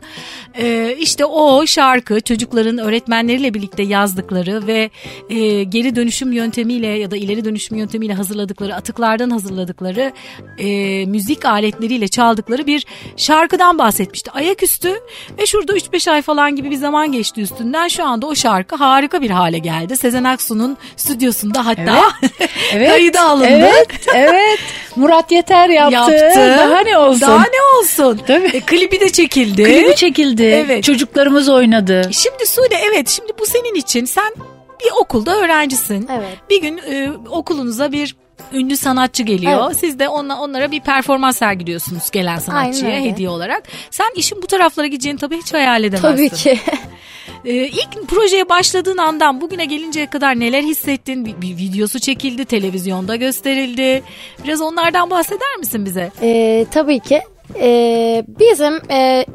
[0.58, 4.90] Ee, işte o şarkı çocukların öğretmenleriyle birlikte yazdıkları ve
[5.30, 10.12] e, geri dönüşüm yöntemiyle ya da ileri dönüşüm yöntemiyle hazırladıkları atıklardan hazırladıkları
[10.58, 10.66] e,
[11.06, 12.86] müzik aletleriyle çaldıkları bir
[13.18, 14.32] şarkıdan bahsetmişti.
[14.32, 14.94] Ayaküstü
[15.40, 17.88] ve şurada 3-5 ay falan gibi bir zaman geçti üstünden.
[17.88, 19.98] Şu anda o şarkı harika bir hale geldi.
[19.98, 22.04] Sezen Aksu'nun stüdyosunda hatta
[22.74, 23.48] Evet, kayıda alındı.
[23.50, 24.60] Evet, evet.
[24.96, 25.96] Murat Yeter yaptı.
[25.96, 26.56] Yaptı.
[26.58, 27.22] Daha ne olsun?
[27.22, 28.20] Daha ne olsun?
[28.28, 28.48] Tabii.
[28.48, 29.64] E, klibi de çekildi.
[29.64, 30.44] Klibi çekildi.
[30.44, 30.84] Evet.
[30.88, 32.02] Çocuklarımız oynadı.
[32.12, 34.34] Şimdi Sude evet şimdi bu senin için sen
[34.86, 36.10] bir okulda öğrencisin.
[36.12, 36.38] Evet.
[36.50, 38.16] Bir gün e, okulunuza bir
[38.54, 39.66] ünlü sanatçı geliyor.
[39.68, 39.78] Evet.
[39.78, 43.12] Siz de onla, onlara bir performans sergiliyorsunuz gelen sanatçıya Aynen öyle.
[43.12, 43.64] hediye olarak.
[43.92, 46.10] Sen işin bu taraflara gideceğini tabii hiç hayal edemezsin.
[46.16, 46.60] Tabii ki.
[47.46, 51.26] Ee, ilk projeye başladığın andan bugüne gelinceye kadar neler hissettin?
[51.26, 54.04] Bir, bir videosu çekildi, televizyonda gösterildi.
[54.44, 56.12] Biraz onlardan bahseder misin bize?
[56.22, 57.22] Ee, tabii ki.
[57.56, 59.26] Ee, bizim e,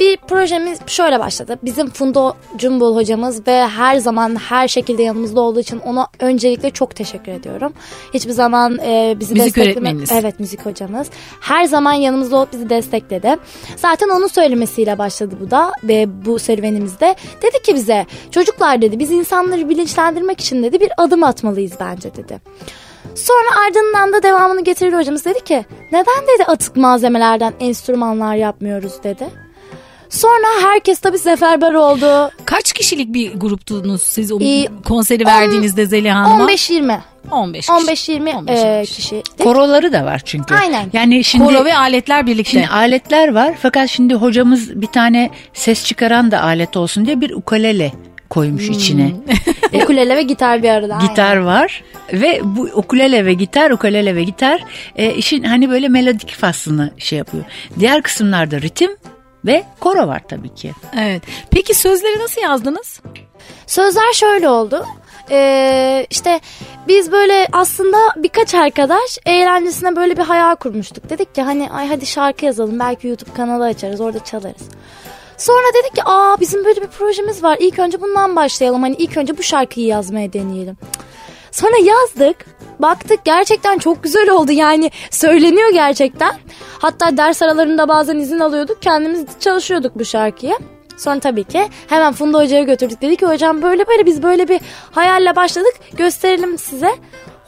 [0.00, 1.58] bir projemiz şöyle başladı.
[1.62, 6.96] Bizim Fundo Cumbul hocamız ve her zaman her şekilde yanımızda olduğu için ona öncelikle çok
[6.96, 7.72] teşekkür ediyorum.
[8.14, 10.12] Hiçbir zaman e, bizi Müzik öğretmeniniz.
[10.12, 11.10] Evet müzik hocamız.
[11.40, 13.36] Her zaman yanımızda olup bizi destekledi.
[13.76, 17.16] Zaten onun söylemesiyle başladı bu da ve bu serüvenimizde.
[17.42, 22.40] Dedi ki bize çocuklar dedi biz insanları bilinçlendirmek için dedi bir adım atmalıyız bence dedi.
[23.14, 29.45] Sonra ardından da devamını getirir hocamız dedi ki neden dedi atık malzemelerden enstrümanlar yapmıyoruz dedi.
[30.10, 32.30] Sonra herkes tabii seferber oldu.
[32.44, 36.50] Kaç kişilik bir gruptunuz siz o Ee, konseri verdiğinizde Zeliha Hanım'a?
[36.52, 36.98] 15-20.
[37.30, 38.12] 15 kişi.
[38.12, 39.22] 15-20 15 e, kişi.
[39.42, 40.54] Koroları da var çünkü.
[40.54, 40.90] Aynen.
[40.92, 42.50] Yani şimdi Koro ve aletler birlikte.
[42.50, 47.30] Şimdi aletler var fakat şimdi hocamız bir tane ses çıkaran da alet olsun diye bir
[47.30, 47.92] ukulele
[48.30, 49.12] koymuş içine.
[49.82, 50.94] Ukulele ve gitar bir arada.
[50.94, 51.08] aynen.
[51.08, 54.64] gitar var ve bu ukulele ve gitar, ukulele ve gitar
[54.96, 57.44] e, işin hani böyle melodik faslını şey yapıyor.
[57.78, 58.90] Diğer kısımlarda ritim
[59.46, 60.72] ve koro var tabii ki.
[60.98, 61.22] Evet.
[61.50, 63.00] Peki sözleri nasıl yazdınız?
[63.66, 64.86] Sözler şöyle oldu.
[65.30, 66.40] Ee, işte
[66.88, 71.10] biz böyle aslında birkaç arkadaş eğlencesine böyle bir hayal kurmuştuk.
[71.10, 74.68] Dedik ki hani ay hadi şarkı yazalım belki YouTube kanalı açarız orada çalarız.
[75.36, 79.16] Sonra dedik ki aa bizim böyle bir projemiz var ilk önce bundan başlayalım hani ilk
[79.16, 80.76] önce bu şarkıyı yazmaya deneyelim.
[81.56, 82.36] Sonra yazdık.
[82.78, 86.34] Baktık gerçekten çok güzel oldu yani söyleniyor gerçekten.
[86.78, 90.54] Hatta ders aralarında bazen izin alıyorduk kendimiz çalışıyorduk bu şarkıyı.
[90.96, 93.02] Sonra tabii ki hemen Funda Hoca'ya götürdük.
[93.02, 96.90] Dedi ki hocam böyle böyle biz böyle bir hayalle başladık gösterelim size.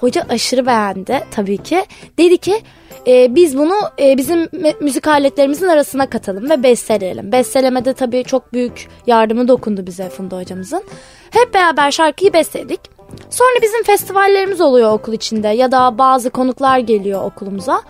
[0.01, 1.85] Hoca aşırı beğendi tabii ki.
[2.19, 2.63] Dedi ki
[3.07, 4.49] e, biz bunu e, bizim
[4.81, 7.33] müzik aletlerimizin arasına katalım ve besteleyelim.
[7.33, 10.83] Bestelemede tabii çok büyük yardımı dokundu bize Funda hocamızın.
[11.31, 12.98] Hep beraber şarkıyı besteledik.
[13.31, 17.83] Sonra bizim festivallerimiz oluyor okul içinde ya da bazı konuklar geliyor okulumuza.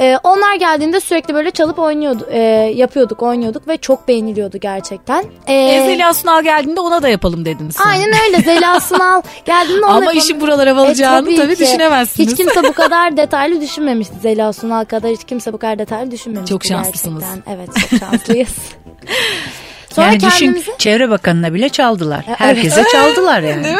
[0.00, 2.38] Ee, onlar geldiğinde sürekli böyle çalıp oynuyordu, e,
[2.74, 5.24] yapıyorduk, oynuyorduk ve çok beğeniliyordu gerçekten.
[5.46, 7.76] Ee, E, Zeliha Sunal geldiğinde ona da yapalım dediniz.
[7.86, 10.18] Aynen öyle Zeliha Sunal geldiğinde onu Ama yapalım.
[10.18, 11.60] işin buralara varacağını E, tabii ki.
[11.60, 12.30] düşünemezsiniz.
[12.30, 14.14] Hiç kimse bu kadar detaylı düşünmemişti.
[14.22, 16.54] Zeliha Sunal kadar hiç kimse bu kadar detaylı düşünmemişti.
[16.54, 17.24] Çok şanslısınız.
[17.24, 17.54] Gerçekten.
[17.54, 18.48] Evet çok şanslıyız.
[19.92, 20.60] Sonra yani kendimizi...
[20.60, 22.24] düşün Çevre Bakanı'na bile çaldılar.
[22.28, 22.40] evet.
[22.40, 23.76] Herkese çaldılar yani.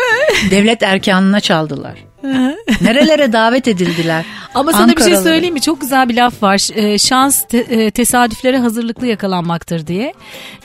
[0.51, 1.95] Devlet erkanına çaldılar.
[2.81, 4.25] Nerelere davet edildiler.
[4.55, 5.25] Ama sana bir şey Ankaralı.
[5.25, 5.61] söyleyeyim mi?
[5.61, 6.69] Çok güzel bir laf var.
[6.75, 10.15] Ee, şans te- e, tesadüflere hazırlıklı yakalanmaktır diye.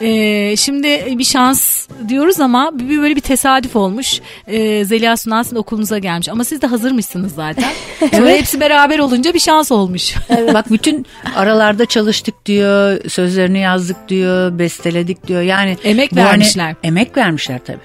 [0.01, 0.87] Ee, şimdi
[1.19, 4.19] bir şans diyoruz ama bir böyle bir tesadüf olmuş.
[4.47, 6.29] Ee, Zeliha Sunan sizin okulunuza gelmiş.
[6.29, 7.69] Ama siz de hazırmışsınız zaten.
[8.11, 10.15] Sonra hepsi beraber olunca bir şans olmuş.
[10.53, 15.41] Bak bütün aralarda çalıştık diyor, sözlerini yazdık diyor, besteledik diyor.
[15.41, 16.75] Yani Emek hani- vermişler.
[16.83, 17.79] emek vermişler tabii.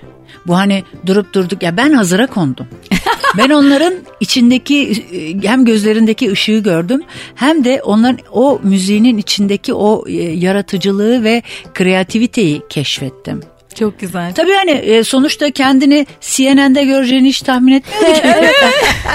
[0.47, 2.66] Bu hani durup durduk ya ben hazıra kondum.
[3.38, 7.03] ben onların içindeki e, hem gözlerindeki ışığı gördüm
[7.35, 11.42] hem de onların o müziğinin içindeki o e, yaratıcılığı ve
[11.75, 13.40] kreativiteyi keşfettim.
[13.75, 14.35] Çok güzel.
[14.35, 18.23] Tabii hani e, sonuçta kendini CNN'de göreceğini hiç tahmin etmiyordum.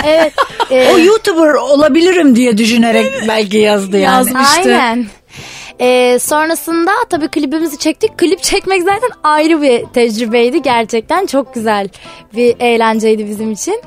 [0.05, 0.33] evet.
[0.71, 4.15] e, o YouTuber olabilirim diye düşünerek belki yazdı yani.
[4.15, 4.35] Yazmış.
[4.35, 4.77] Yazmıştı.
[4.81, 5.05] Aynen.
[5.81, 8.17] Ee, sonrasında tabii klibimizi çektik.
[8.17, 11.25] Klip çekmek zaten ayrı bir tecrübeydi gerçekten.
[11.25, 11.89] Çok güzel
[12.35, 13.81] bir eğlenceydi bizim için.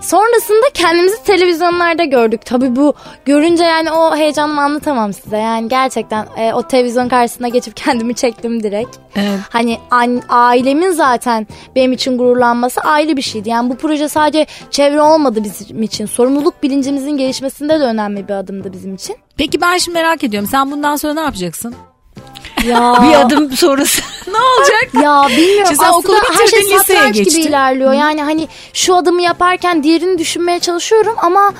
[0.00, 2.40] Sonrasında kendimizi televizyonlarda gördük.
[2.46, 5.36] Tabii bu görünce yani o heyecanımı anlatamam size.
[5.36, 8.96] Yani gerçekten e, o televizyon karşısına geçip kendimi çektim direkt.
[9.16, 9.38] Evet.
[9.50, 13.48] Hani an- ailemin zaten benim için gururlanması ayrı bir şeydi.
[13.48, 16.06] Yani bu proje sadece çevre olmadı bizim için.
[16.06, 19.16] Sorumluluk bilincimizin gelişmesinde de önemli bir adımdı bizim için.
[19.36, 20.48] Peki ben şimdi merak ediyorum.
[20.50, 21.74] Sen bundan sonra ne yapacaksın?
[22.64, 24.02] Ya Bir adım sonrası.
[24.32, 24.88] ne olacak?
[25.02, 27.92] Ya bilmiyorum Şimdi sen aslında okulu her şey bitirdin, liseye satranç gibi ilerliyor.
[27.92, 31.52] Yani hani şu adımı yaparken diğerini düşünmeye çalışıyorum ama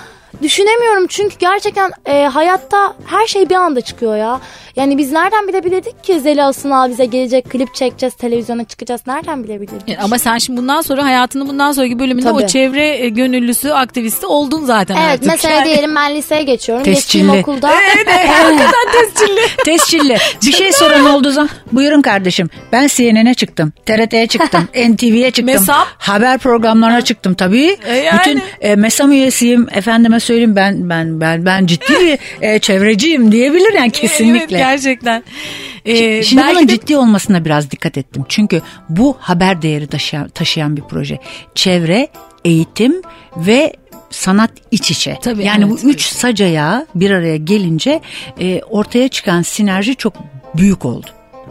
[0.42, 4.40] düşünemiyorum çünkü gerçekten e, hayatta her şey bir anda çıkıyor ya.
[4.76, 9.88] Yani biz nereden bilebilirdik ki Zeliha Sunal bize gelecek klip çekeceğiz televizyona çıkacağız nereden bilebilirdik?
[9.88, 12.44] Yani Ama sen şimdi bundan sonra hayatının bundan sonraki bölümünde Tabii.
[12.44, 15.26] o çevre e, gönüllüsü, aktivisti oldun zaten Evet artık.
[15.26, 16.84] mesela Yani- diyelim ben liseye geçiyorum.
[16.84, 17.22] Tescilli.
[17.22, 17.74] Geçtiğim okulda.
[19.64, 20.16] Tescilli.
[20.46, 23.72] Bir şey soran olduğu zaman buyurun kardeşim ben CNN'e çıktım.
[23.86, 24.68] TRT'ye çıktım.
[24.92, 25.54] NTV'ye çıktım.
[25.54, 25.86] Mesam?
[25.98, 27.76] Haber programlarına çıktım tabii.
[27.86, 28.18] E yani.
[28.20, 29.66] Bütün e, Mesam üyesiyim.
[29.74, 34.63] Efendime söyleyeyim ben ben ben ben ciddi bir e, çevreciyim diyebilir yani Evet kesinlikle.
[34.70, 35.22] Gerçekten.
[35.84, 38.24] Ee, Şimdi belki bunun de- ciddi olmasına biraz dikkat ettim.
[38.28, 41.18] Çünkü bu haber değeri taşıyan, taşıyan bir proje.
[41.54, 42.08] Çevre,
[42.44, 43.02] eğitim
[43.36, 43.72] ve
[44.10, 45.18] sanat iç içe.
[45.22, 48.00] Tabii, yani evet, bu üç sacaya bir araya gelince
[48.40, 50.14] e, ortaya çıkan sinerji çok
[50.56, 51.06] büyük oldu.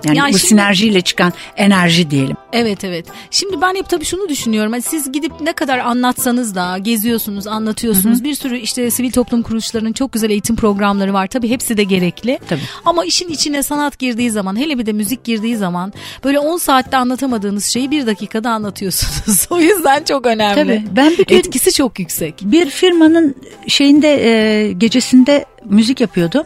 [0.06, 2.36] Yani Ya bu şimdi- sinerjiyle çıkan enerji diyelim.
[2.54, 3.06] Evet evet.
[3.32, 4.72] Şimdi ben hep tabii şunu düşünüyorum.
[4.72, 8.24] Hani siz gidip ne kadar anlatsanız da geziyorsunuz, anlatıyorsunuz.
[8.24, 11.28] Bir sürü işte sivil toplum kuruluşlarının çok güzel eğitim programları var.
[11.28, 12.40] Tabii hepsi de gerekli.
[12.50, 12.62] Tabii.
[12.86, 16.98] Ama işin içine sanat girdiği zaman, hele bir de müzik girdiği zaman böyle 10 saatte
[16.98, 19.48] anlatamadığınız şeyi bir dakikada anlatıyorsunuz.
[19.50, 20.56] o yüzden çok önemli.
[20.56, 20.84] Tabii.
[20.96, 22.36] Ben bir gün- Etkisi çok yüksek.
[22.42, 23.36] Bir firmanın
[23.68, 26.44] şeyinde e, gecesinde müzik yapıyordum.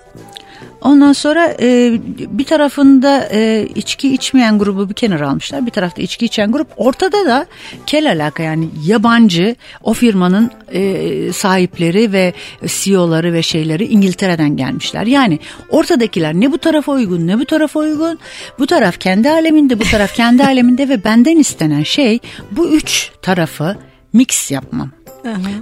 [0.87, 5.65] Ondan sonra e, bir tarafında e, içki içmeyen grubu bir kenara almışlar.
[5.65, 6.67] Bir tarafta içki içen grup.
[6.77, 7.45] Ortada da
[7.85, 12.33] kel alaka yani yabancı o firmanın e, sahipleri ve
[12.65, 15.05] CEO'ları ve şeyleri İngiltere'den gelmişler.
[15.05, 18.19] Yani ortadakiler ne bu tarafa uygun ne bu tarafa uygun.
[18.59, 22.19] Bu taraf kendi aleminde bu taraf kendi aleminde ve benden istenen şey
[22.51, 23.75] bu üç tarafı
[24.13, 24.91] mix yapmam.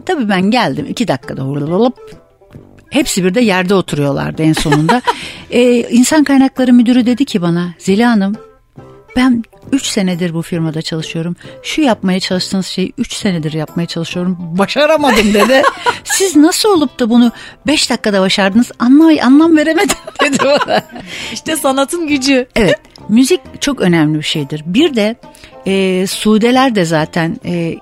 [0.05, 2.24] Tabii ben geldim iki dakikada hurlulup
[2.95, 5.01] Hepsi bir de yerde oturuyorlardı en sonunda.
[5.51, 8.36] ee, insan kaynakları müdürü dedi ki bana Zeliha Hanım
[9.15, 11.36] ben 3 senedir bu firmada çalışıyorum.
[11.63, 14.38] Şu yapmaya çalıştığınız şeyi 3 senedir yapmaya çalışıyorum.
[14.39, 15.62] Başaramadım dedi.
[16.03, 17.31] Siz nasıl olup da bunu
[17.67, 20.81] 5 dakikada başardınız anlam, anlam veremedim dedi bana.
[21.34, 22.47] İşte sanatın gücü.
[22.55, 22.79] Evet
[23.10, 24.63] müzik çok önemli bir şeydir.
[24.65, 25.15] Bir de
[25.67, 27.75] e, Sudeler de zaten e,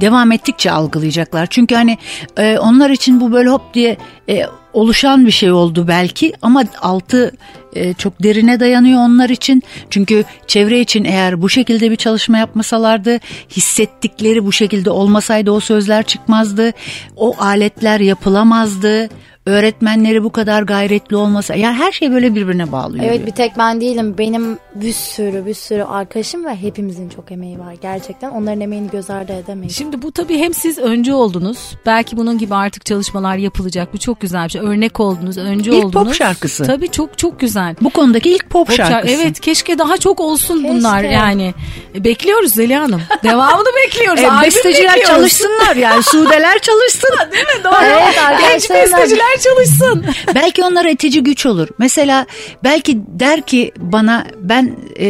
[0.00, 1.46] devam ettikçe algılayacaklar.
[1.46, 1.98] Çünkü hani
[2.36, 3.96] e, onlar için bu böyle hop diye
[4.28, 7.32] e, oluşan bir şey oldu belki ama altı
[7.74, 9.62] e, çok derine dayanıyor onlar için.
[9.90, 13.18] Çünkü çevre için eğer bu şekilde bir çalışma yapmasalardı,
[13.50, 16.72] hissettikleri bu şekilde olmasaydı o sözler çıkmazdı.
[17.16, 19.08] O aletler yapılamazdı
[19.46, 22.98] öğretmenleri bu kadar gayretli olmasa yani her şey böyle birbirine bağlı.
[23.02, 24.14] Evet bir tek ben değilim.
[24.18, 28.30] Benim bir sürü bir sürü arkadaşım ve hepimizin çok emeği var gerçekten.
[28.30, 29.76] Onların emeğini göz ardı edemeyiz.
[29.76, 31.58] Şimdi bu tabii hem siz öncü oldunuz.
[31.86, 33.94] Belki bunun gibi artık çalışmalar yapılacak.
[33.94, 34.60] Bu çok güzel bir şey.
[34.60, 36.06] Örnek oldunuz, öncü ilk oldunuz.
[36.06, 36.64] pop şarkısı.
[36.64, 37.76] Tabii çok çok güzel.
[37.80, 39.14] Bu konudaki ilk pop, Pop şarkı- şarkısı.
[39.14, 40.68] Evet keşke daha çok olsun Keşke.
[40.68, 41.54] bunlar yani.
[41.94, 43.02] E, Bekliyoruz Zeliha Hanım.
[43.24, 44.20] Devamını bekliyoruz.
[44.22, 45.06] E, besteciler bekliyoruz.
[45.06, 47.10] çalışsınlar yani sudeler çalışsın.
[47.32, 47.64] Değil mi?
[47.64, 47.74] Doğru.
[47.82, 49.00] Evet, Genç arkadaşlarım
[49.30, 50.04] besteciler çalışsın.
[50.34, 51.68] belki onlara itici güç olur.
[51.78, 52.26] Mesela
[52.64, 55.06] belki der ki bana ben e,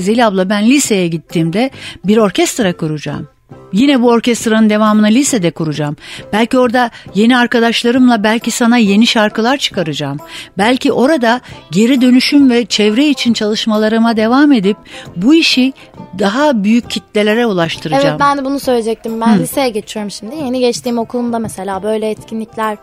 [0.00, 1.70] Zeli abla ben liseye gittiğimde
[2.04, 3.28] bir orkestra kuracağım.
[3.72, 5.96] Yine bu orkestranın devamını lisede kuracağım.
[6.32, 10.18] Belki orada yeni arkadaşlarımla belki sana yeni şarkılar çıkaracağım.
[10.58, 14.76] Belki orada geri dönüşüm ve çevre için çalışmalarıma devam edip
[15.16, 15.72] bu işi
[16.18, 18.06] daha büyük kitlelere ulaştıracağım.
[18.06, 19.20] Evet ben de bunu söyleyecektim.
[19.20, 20.36] Ben liseye geçiyorum şimdi.
[20.36, 22.78] Yeni geçtiğim okulumda mesela böyle etkinlikler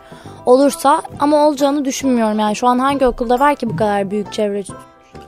[0.46, 2.38] olursa ama olacağını düşünmüyorum.
[2.38, 4.62] Yani şu an hangi okulda var ki bu kadar büyük çevre?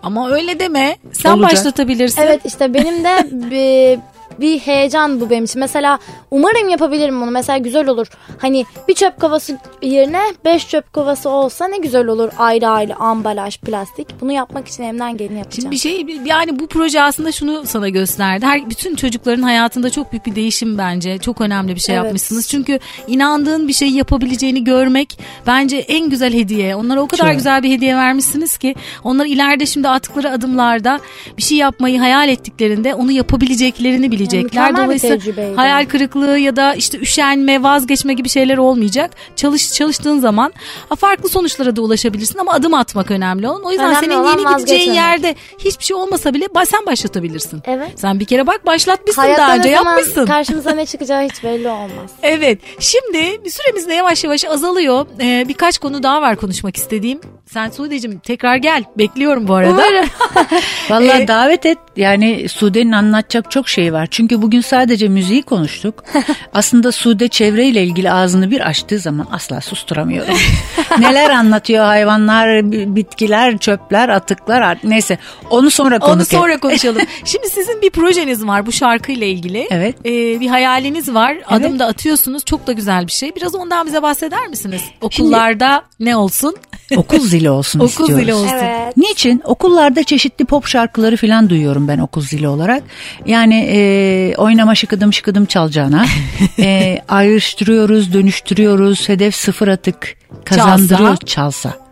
[0.03, 0.97] Ama öyle deme.
[1.13, 1.51] Sen Olacak.
[1.51, 2.23] başlatabilirsin.
[2.23, 4.01] Evet işte benim de bir,
[4.41, 5.61] bir heyecan bu benim için.
[5.61, 5.99] Mesela
[6.31, 7.31] umarım yapabilirim bunu.
[7.31, 8.07] Mesela güzel olur.
[8.39, 12.29] Hani bir çöp kovası yerine beş çöp kovası olsa ne güzel olur.
[12.39, 14.09] Ayrı ayrı ambalaj, plastik.
[14.21, 15.73] Bunu yapmak için elimden geleni yapacağım.
[15.73, 18.47] Şimdi bir şey yani bu proje aslında şunu sana gösterdi.
[18.47, 21.19] Her bütün çocukların hayatında çok büyük bir değişim bence.
[21.19, 22.05] Çok önemli bir şey Evet.
[22.05, 22.49] yapmışsınız.
[22.49, 26.77] Çünkü inandığın bir şeyi yapabileceğini görmek bence en güzel hediye.
[26.77, 27.35] Onlara o kadar Çok.
[27.35, 28.75] güzel bir hediye vermişsiniz ki
[29.05, 31.01] onlar ileride şimdi attıkları adımlarda
[31.37, 34.71] bir şey yapmayı hayal ettiklerinde onu yapabileceklerini bilecekler.
[34.71, 39.11] mükemmel Dolayısıyla hayal kırıklığı ya da işte üşenme, vazgeçme gibi şeyler olmayacak.
[39.37, 40.53] Çalış çalıştığın zaman
[40.99, 43.63] farklı sonuçlara da ulaşabilirsin ama adım atmak önemli olan.
[43.65, 47.63] O yüzden Önemli senin yeni gideceğin yerde hiçbir şey olmasa bile sen başlatabilirsin.
[47.65, 47.89] Evet.
[47.97, 50.27] Sen bir kere bak başlatmışsın Hayatta daha önce yapmışsın.
[50.27, 52.11] karşımıza ne çıkacağı hiç belli olmaz.
[52.23, 52.59] Evet.
[52.81, 55.07] Şimdi bir süremiz de yavaş yavaş azalıyor.
[55.21, 57.21] Ee, birkaç konu daha var konuşmak istediğim.
[57.47, 58.85] Sen Sude'cim tekrar gel.
[58.99, 59.83] Bekliyorum bu arada.
[60.91, 61.79] Vallahi Ee, davet et.
[61.99, 64.09] Yani Sude'nin anlatacak çok şey var.
[64.11, 66.05] Çünkü bugün sadece müziği konuştuk.
[66.55, 70.35] Aslında Sude çevreyle ilgili ağzını bir açtığı zaman asla susturamıyorum.
[70.99, 75.19] Neler anlatıyor hayvanlar, bi- bitkiler, çöpler, atıklar neyse.
[75.51, 76.29] Onu sonra konuk Onu et.
[76.29, 77.03] sonra konuşalım.
[77.25, 79.67] Şimdi sizin bir projeniz var bu şarkıyla ilgili.
[79.71, 79.97] Evet.
[80.05, 81.37] Ee, bir hayaliniz var.
[81.47, 82.45] Adım da atıyorsunuz.
[82.45, 83.35] Çok da güzel bir şey.
[83.37, 84.83] Biraz ondan bize bahseder misiniz?
[85.01, 86.55] Okullarda ne olsun?
[86.97, 88.17] Okul zili olsun Okul istiyoruz.
[88.17, 88.55] zili olsun.
[88.57, 88.97] Evet.
[88.97, 89.43] Niçin?
[89.45, 92.83] Okullarda çeşitli pop şarkıları falan duyuyorum ben okul zili olarak.
[93.27, 96.07] Yani e, oynama şıkıdım şıkıdım çalacağına.
[96.59, 99.09] e, ayrıştırıyoruz, dönüştürüyoruz.
[99.09, 101.89] Hedef sıfır atık kazandırıyoruz çalsa.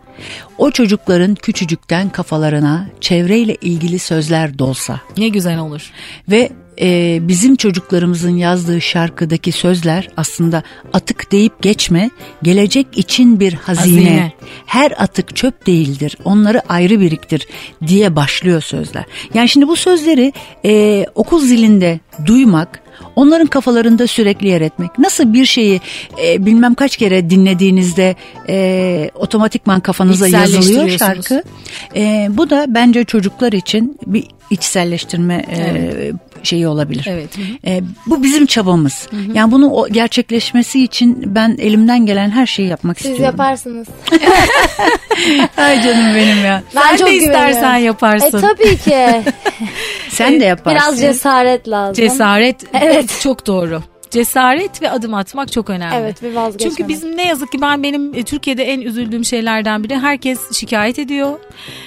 [0.57, 5.91] O çocukların küçücükten kafalarına çevreyle ilgili sözler dolsa Ne güzel olur.
[6.31, 6.49] ve
[6.81, 10.63] e, bizim çocuklarımızın yazdığı şarkıdaki sözler aslında
[10.93, 12.09] atık deyip geçme,
[12.43, 13.99] gelecek için bir hazine.
[13.99, 14.31] Hazine.
[14.65, 17.47] Her atık çöp değildir, onları ayrı biriktir
[17.87, 19.03] diye başlıyor sözler.
[19.33, 20.33] Yani şimdi bu sözleri
[20.65, 22.81] e, okul zilinde duymak,
[23.15, 24.99] onların kafalarında sürekli yer etmek.
[24.99, 25.81] Nasıl bir şeyi
[26.23, 28.15] e, bilmem kaç kere dinlediğinizde
[28.49, 31.43] e, otomatikman kafanıza yazılıyor şarkı.
[31.95, 36.11] E, bu da bence çocuklar için bir içselleştirme e,
[36.43, 37.05] şeyi olabilir.
[37.09, 37.37] Evet.
[37.37, 37.71] Hı hı.
[37.71, 39.07] E, bu bizim çabamız.
[39.33, 43.35] Yani bunu o gerçekleşmesi için ben elimden gelen her şeyi yapmak Siz istiyorum.
[43.37, 43.87] yaparsınız.
[45.57, 46.63] Ay canım benim ya.
[46.75, 47.85] Ben Sen çok de istersen güveniyorum.
[47.85, 48.37] yaparsın.
[48.37, 49.23] E tabii ki.
[50.17, 50.71] Sen de yaparsın.
[50.81, 51.93] Biraz cesaret lazım.
[51.93, 53.19] Cesaret Evet.
[53.23, 53.81] çok doğru.
[54.11, 55.95] cesaret ve adım atmak çok önemli.
[55.95, 56.77] Evet bir vazgeçmemek.
[56.77, 60.99] Çünkü bizim ne yazık ki ben benim e, Türkiye'de en üzüldüğüm şeylerden biri herkes şikayet
[60.99, 61.39] ediyor.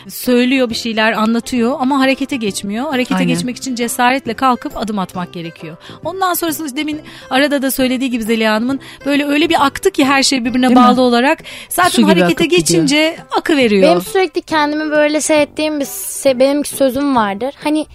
[0.09, 2.91] Söylüyor bir şeyler anlatıyor ama harekete geçmiyor.
[2.91, 3.29] Harekete Aynen.
[3.29, 5.77] geçmek için cesaretle kalkıp adım atmak gerekiyor.
[6.05, 10.23] Ondan sonrası demin arada da söylediği gibi Zeliha Hanım'ın böyle öyle bir aktı ki her
[10.23, 10.85] şey birbirine Değil mi?
[10.87, 11.39] bağlı olarak
[11.69, 12.61] zaten harekete gidiyor.
[12.61, 13.83] geçince akı veriyor.
[13.91, 17.55] Benim sürekli kendimi böyle şey ettiğim bir se- benim sözüm vardır.
[17.65, 17.87] Hani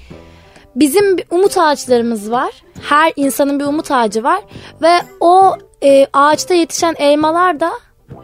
[0.76, 2.64] bizim umut ağaçlarımız var.
[2.82, 4.42] Her insanın bir umut ağacı var
[4.82, 7.72] ve o e, ağaçta yetişen elmalar da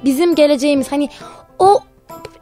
[0.06, 0.92] bizim geleceğimiz.
[0.92, 1.10] Hani
[1.60, 1.80] o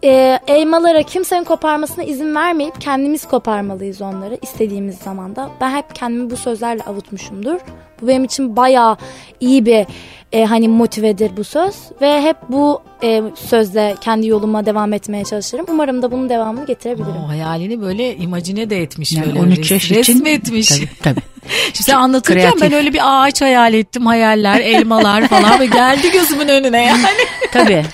[0.04, 5.50] e, elmalara kimsenin koparmasına izin vermeyip kendimiz koparmalıyız onları istediğimiz zamanda.
[5.62, 7.60] Ben hep kendimi bu sözlerle avutmuşumdur.
[8.02, 8.98] Bu benim için bayağı
[9.40, 9.86] iyi bir
[10.32, 15.66] e, hani motivedir bu söz ve hep bu e, sözle kendi yoluma devam etmeye çalışırım.
[15.70, 17.14] Umarım da bunun devamını getirebilirim.
[17.26, 19.40] O hayalini böyle imajine de etmiş Yani böyle.
[19.40, 20.70] 13 yaş için Resmetmiş.
[20.70, 21.22] Tabii, tabii.
[21.64, 22.62] Şimdi sen anlatırken kreatif.
[22.62, 24.06] ben öyle bir ağaç hayal ettim.
[24.06, 27.04] Hayaller, elmalar falan ve geldi gözümün önüne yani.
[27.52, 27.86] Tabii.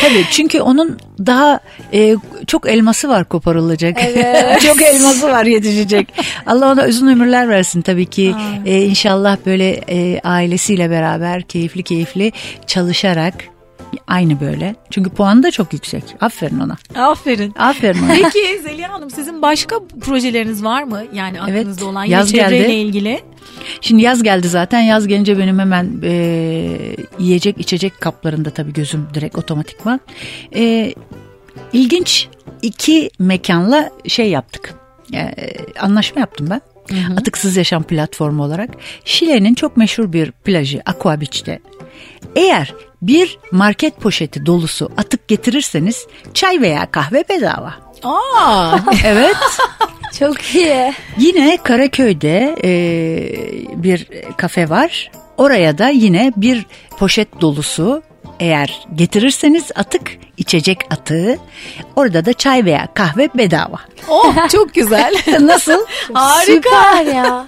[0.00, 1.60] Tabii çünkü onun daha
[1.92, 3.96] e, çok elması var koparılacak.
[4.66, 6.14] çok elması var yetişecek.
[6.46, 8.34] Allah ona uzun ömürler versin tabii ki.
[8.66, 12.32] E, inşallah böyle e, ailesiyle beraber keyifli keyifli
[12.66, 13.34] çalışarak
[14.06, 14.74] aynı böyle.
[14.90, 16.04] Çünkü puanı da çok yüksek.
[16.20, 16.76] Aferin ona.
[16.94, 17.54] Aferin.
[17.58, 18.12] Aferin ona.
[18.14, 21.02] Peki Zeliha Hanım sizin başka projeleriniz var mı?
[21.12, 22.72] Yani Evet, aklınızda olan yine yaz çevreyle geldi.
[22.72, 23.20] ilgili.
[23.80, 24.80] Şimdi yaz geldi zaten.
[24.80, 26.10] Yaz gelince benim hemen e,
[27.18, 30.00] yiyecek içecek kaplarında tabii gözüm direkt otomatikman.
[30.54, 30.94] E,
[31.72, 32.28] ilginç
[32.62, 34.74] iki mekanla şey yaptık.
[35.14, 35.34] E,
[35.80, 36.60] anlaşma yaptım ben.
[37.16, 38.70] Atıksız Yaşam platformu olarak.
[39.04, 41.58] Şile'nin çok meşhur bir plajı Aqua Beach'te.
[42.36, 42.74] Eğer
[43.06, 47.74] bir market poşeti dolusu atık getirirseniz çay veya kahve bedava.
[48.02, 49.36] Aa, Evet.
[50.18, 50.92] Çok iyi.
[51.18, 52.72] Yine Karaköy'de e,
[53.82, 55.10] bir kafe var.
[55.36, 56.66] Oraya da yine bir
[56.98, 58.02] poşet dolusu
[58.40, 61.38] eğer getirirseniz atık içecek atığı
[61.96, 63.80] orada da çay veya kahve bedava.
[64.08, 65.14] oh çok güzel.
[65.40, 65.86] Nasıl?
[66.12, 66.52] Harika.
[66.52, 67.46] Süper ya.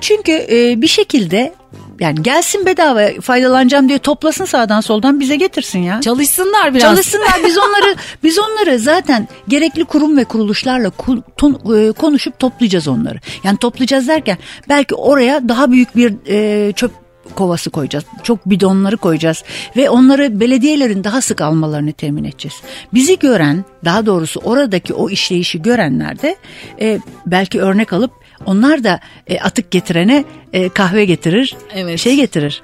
[0.00, 1.52] Çünkü e, bir şekilde
[2.00, 6.00] yani gelsin bedava faydalanacağım diye toplasın sağdan soldan bize getirsin ya.
[6.00, 6.82] Çalışsınlar biraz.
[6.82, 13.18] Çalışsınlar biz onları biz onları zaten gerekli kurum ve kuruluşlarla e, konuşup toplayacağız onları.
[13.44, 16.90] Yani toplayacağız derken belki oraya daha büyük bir e, çöp
[17.34, 18.04] kovası koyacağız.
[18.22, 19.44] Çok bidonları koyacağız
[19.76, 22.54] ve onları belediyelerin daha sık almalarını temin edeceğiz.
[22.94, 26.36] Bizi gören, daha doğrusu oradaki o işleyişi görenler de
[26.80, 28.10] e, belki örnek alıp
[28.46, 31.98] onlar da e, atık getirene e, kahve getirir, Evet.
[31.98, 32.62] şey getirir.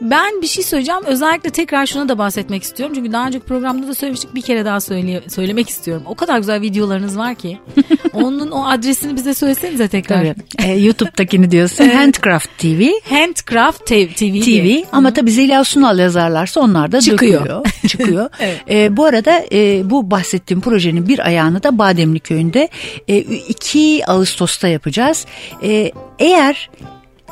[0.00, 1.00] Ben bir şey söyleyeceğim.
[1.06, 2.94] Özellikle tekrar şuna da bahsetmek istiyorum.
[2.96, 4.34] Çünkü daha önceki programda da söylemiştik.
[4.34, 6.02] Bir kere daha söyle, söylemek istiyorum.
[6.06, 7.58] O kadar güzel videolarınız var ki.
[8.12, 10.18] Onun o adresini bize söylesenize tekrar.
[10.18, 10.34] Tabii.
[10.70, 11.84] E, YouTube'dakini diyorsun.
[11.88, 12.90] Handcraft TV.
[13.10, 14.06] Handcraft TV.
[14.14, 14.40] TV.
[14.40, 17.40] TV ama tabii Zeliha Sunal yazarlarsa onlar da Çıkıyor.
[17.40, 18.30] dökülüyor, çıkıyor.
[18.40, 18.60] Evet.
[18.70, 22.68] Ee, bu arada e, bu bahsettiğim projenin bir ayağını da Bademli Köyü'nde
[23.08, 25.26] e, 2 Ağustos'ta yapacağız.
[25.62, 26.70] E, eğer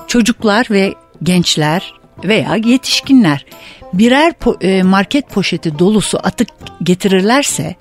[0.07, 1.93] çocuklar ve gençler
[2.25, 3.47] veya yetişkinler
[3.93, 6.49] birer e, market poşeti dolusu atık
[6.83, 7.75] getirirlerse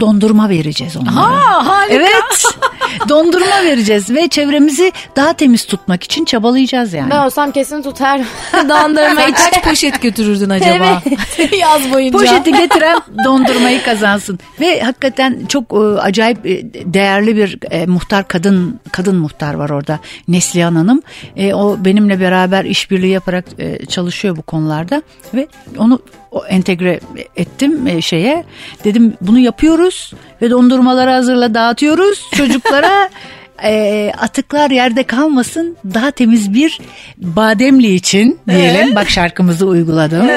[0.00, 1.16] dondurma vereceğiz onlara.
[1.16, 1.94] Ha, harika.
[1.94, 2.44] Evet.
[3.08, 7.10] dondurma vereceğiz ve çevremizi daha temiz tutmak için çabalayacağız yani.
[7.10, 8.20] Ben olsam kesin tutar
[8.54, 11.02] dondurma Sen kaç poşet götürürdün acaba?
[11.60, 12.18] Yaz boyunca.
[12.18, 14.38] Poşeti getiren dondurmayı kazansın.
[14.60, 16.62] Ve hakikaten çok e, acayip e,
[16.94, 19.98] değerli bir e, muhtar kadın kadın muhtar var orada.
[20.28, 21.02] Neslihan Hanım.
[21.36, 25.02] E, o benimle beraber işbirliği yaparak e, çalışıyor bu konularda
[25.34, 26.00] ve onu
[26.48, 27.00] entegre
[27.36, 28.44] ettim e, şeye.
[28.84, 30.12] Dedim bunu yapıyoruz
[30.42, 33.10] ve dondurmaları hazırla dağıtıyoruz çocuklara.
[33.64, 36.80] e, atıklar yerde kalmasın daha temiz bir
[37.16, 40.28] bademli için diyelim bak şarkımızı uyguladım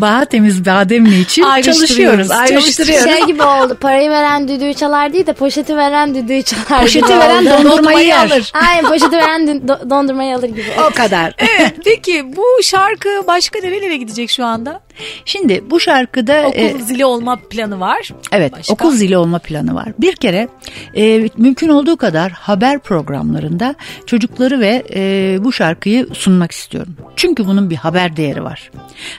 [0.00, 3.76] daha temiz bademli için çalışıyoruz ayrıştırıyoruz Şey gibi oldu.
[3.80, 6.82] Parayı veren düdüğü çalar değil de poşeti veren düdüğü çalar.
[6.82, 8.52] poşeti veren dondurmayı yer alır.
[8.68, 10.64] Aynen poşeti veren do- dondurmayı alır gibi.
[10.90, 14.80] o kadar Evet, Peki bu şarkı başka nerelere gidecek şu anda?
[15.24, 18.10] Şimdi bu şarkıda Okul e, zili olma planı var.
[18.32, 18.72] Evet Başka?
[18.72, 19.88] okul zili olma planı var.
[19.98, 20.48] Bir kere
[20.96, 23.74] e, mümkün olduğu kadar haber programlarında
[24.06, 26.96] çocukları ve e, bu şarkıyı sunmak istiyorum.
[27.16, 28.70] Çünkü bunun bir haber değeri var.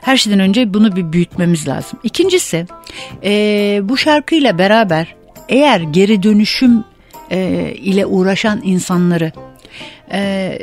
[0.01, 1.99] Her şeyden önce bunu bir büyütmemiz lazım.
[2.03, 2.65] İkincisi
[3.23, 5.15] e, bu şarkıyla beraber
[5.49, 6.83] eğer geri dönüşüm
[7.31, 9.31] e, ile uğraşan insanları
[10.11, 10.59] e,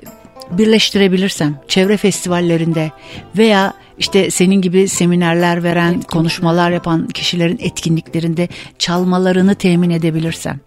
[0.50, 2.90] birleştirebilirsem çevre festivallerinde
[3.36, 10.60] veya işte senin gibi seminerler veren, konuşmalar yapan kişilerin etkinliklerinde çalmalarını temin edebilirsem,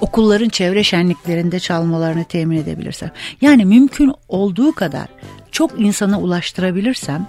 [0.00, 3.10] okulların çevre şenliklerinde çalmalarını temin edebilirsem.
[3.40, 5.06] Yani mümkün olduğu kadar
[5.52, 7.26] çok insana ulaştırabilirsem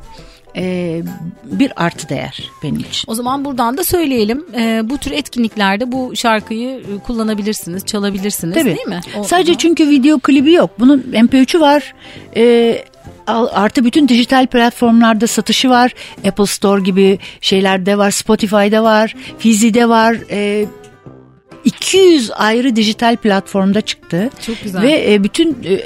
[0.56, 1.02] e,
[1.44, 3.12] bir artı değer benim için.
[3.12, 4.46] O zaman buradan da söyleyelim.
[4.60, 8.76] E, bu tür etkinliklerde bu şarkıyı e, kullanabilirsiniz, çalabilirsiniz Tabii.
[8.76, 9.00] değil mi?
[9.20, 10.70] O- Sadece çünkü video klibi yok.
[10.80, 11.94] Bunun MP3'ü var.
[12.36, 12.76] E,
[13.28, 15.94] artı bütün dijital platformlarda satışı var.
[16.28, 18.12] Apple Store gibi şeylerde var.
[18.12, 19.16] Spotify'da var.
[19.40, 20.18] Fizi'de var.
[20.32, 20.66] E,
[21.66, 24.30] 200 ayrı dijital platformda çıktı.
[24.46, 24.82] Çok güzel.
[24.82, 25.82] Ve e, bütün e,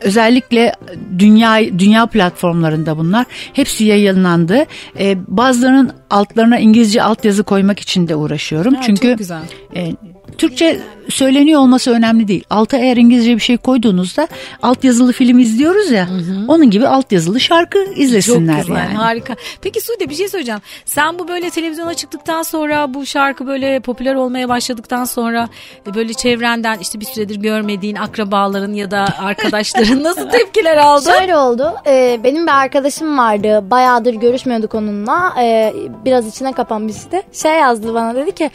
[0.00, 0.72] özellikle
[1.18, 4.64] dünya dünya platformlarında bunlar hepsi yayınlandı.
[4.98, 8.74] E, bazılarının altlarına İngilizce altyazı koymak için de uğraşıyorum.
[8.74, 9.42] Ha, Çünkü çok güzel.
[9.76, 9.92] e,
[10.38, 12.44] Türkçe söyleniyor olması önemli değil.
[12.50, 14.28] Alta eğer İngilizce bir şey koyduğunuzda
[14.62, 16.08] altyazılı film izliyoruz ya.
[16.48, 18.94] Onun gibi altyazılı şarkı Çok izlesinler güzel, yani.
[18.94, 19.34] harika.
[19.62, 20.60] Peki Sude bir şey söyleyeceğim.
[20.84, 25.48] Sen bu böyle televizyona çıktıktan sonra bu şarkı böyle popüler olmaya başladıktan sonra
[25.86, 31.12] e, böyle çevrenden işte bir süredir görmediğin akrabaların ya da arkadaşların nasıl tepkiler aldın?
[31.12, 31.74] Şöyle oldu.
[31.86, 33.64] e, benim bir arkadaşım vardı.
[33.70, 35.34] Bayağıdır görüşmüyorduk onunla.
[35.42, 35.74] E,
[36.04, 37.22] biraz içine kapanmıştı.
[37.32, 38.50] Şey yazdı bana dedi ki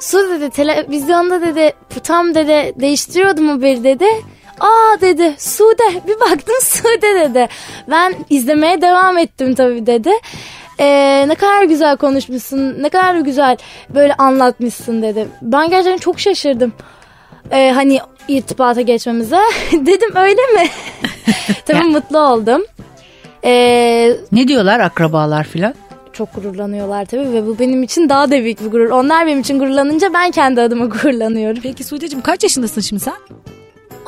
[0.00, 1.72] Su dedi televizyonda dedi
[2.04, 4.06] tam dedi değiştiriyordum haberi dedi.
[4.60, 7.48] Aa dedi Sude bir baktım Sude dedi.
[7.90, 10.10] Ben izlemeye devam ettim tabii dedi.
[10.80, 13.56] Ee, ne kadar güzel konuşmuşsun, ne kadar güzel
[13.94, 15.28] böyle anlatmışsın dedi.
[15.42, 16.72] Ben gerçekten çok şaşırdım.
[17.50, 19.38] Ee, hani irtibata geçmemize.
[19.72, 20.68] Dedim öyle mi?
[21.66, 22.62] tabii mutlu oldum.
[23.44, 25.74] Ee, Ne diyorlar akrabalar filan?
[26.12, 28.90] Çok gururlanıyorlar tabii ve bu benim için daha da büyük bir gurur.
[28.90, 31.60] Onlar benim için gururlanınca ben kendi adıma gururlanıyorum.
[31.62, 33.14] Peki Sude'cim kaç yaşındasın şimdi sen?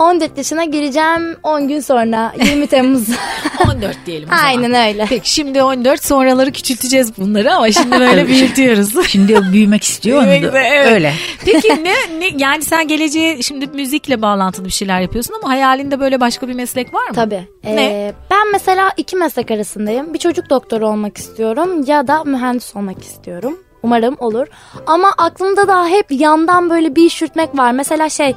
[0.02, 3.08] 14 yaşına gireceğim 10 gün sonra 20 Temmuz.
[3.68, 4.44] 14 diyelim o zaman.
[4.44, 5.06] Aynen öyle.
[5.08, 9.06] Peki şimdi 14 sonraları küçülteceğiz bunları ama şimdi böyle büyütüyoruz.
[9.08, 10.86] Şimdi büyümek istiyor onu evet.
[10.92, 11.14] Öyle.
[11.44, 16.20] Peki ne, ne yani sen geleceğe şimdi müzikle bağlantılı bir şeyler yapıyorsun ama hayalinde böyle
[16.20, 17.14] başka bir meslek var mı?
[17.14, 17.48] Tabii.
[17.64, 17.84] Ne?
[17.84, 20.14] Ee, ben mesela iki meslek arasındayım.
[20.14, 23.58] Bir çocuk doktoru olmak istiyorum ya da mühendis olmak istiyorum.
[23.82, 24.46] Umarım olur.
[24.86, 27.72] Ama aklımda da hep yandan böyle bir iş yürütmek var.
[27.72, 28.34] Mesela şey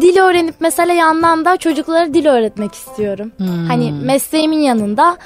[0.00, 3.32] dil öğrenip mesela yandan da çocuklara dil öğretmek istiyorum.
[3.68, 5.16] Hani mesleğimin yanında.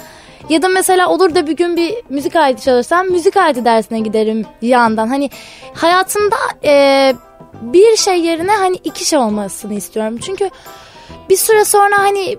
[0.48, 4.46] Ya da mesela olur da bir gün bir müzik aleti çalışsam müzik aleti dersine giderim
[4.62, 5.08] yandan.
[5.08, 5.30] Hani
[5.74, 7.14] hayatımda e,
[7.62, 10.18] bir şey yerine hani iki şey olmasını istiyorum.
[10.18, 10.50] Çünkü
[11.30, 12.38] bir süre sonra hani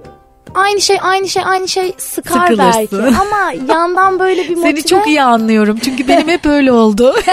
[0.56, 3.00] aynı şey aynı şey aynı şey sıkar Sıkılırsın.
[3.02, 7.16] belki ama yandan böyle bir motive Seni çok iyi anlıyorum çünkü benim hep öyle oldu.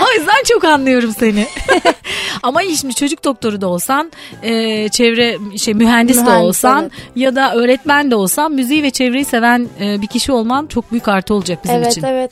[0.00, 1.46] o yüzden çok anlıyorum seni.
[2.42, 4.12] Ama şimdi çocuk doktoru da olsan,
[4.42, 6.92] e, çevre şey mühendis, de Mühendis, olsan evet.
[7.16, 11.08] ya da öğretmen de olsan müziği ve çevreyi seven e, bir kişi olman çok büyük
[11.08, 12.02] artı olacak bizim evet için.
[12.02, 12.30] evet.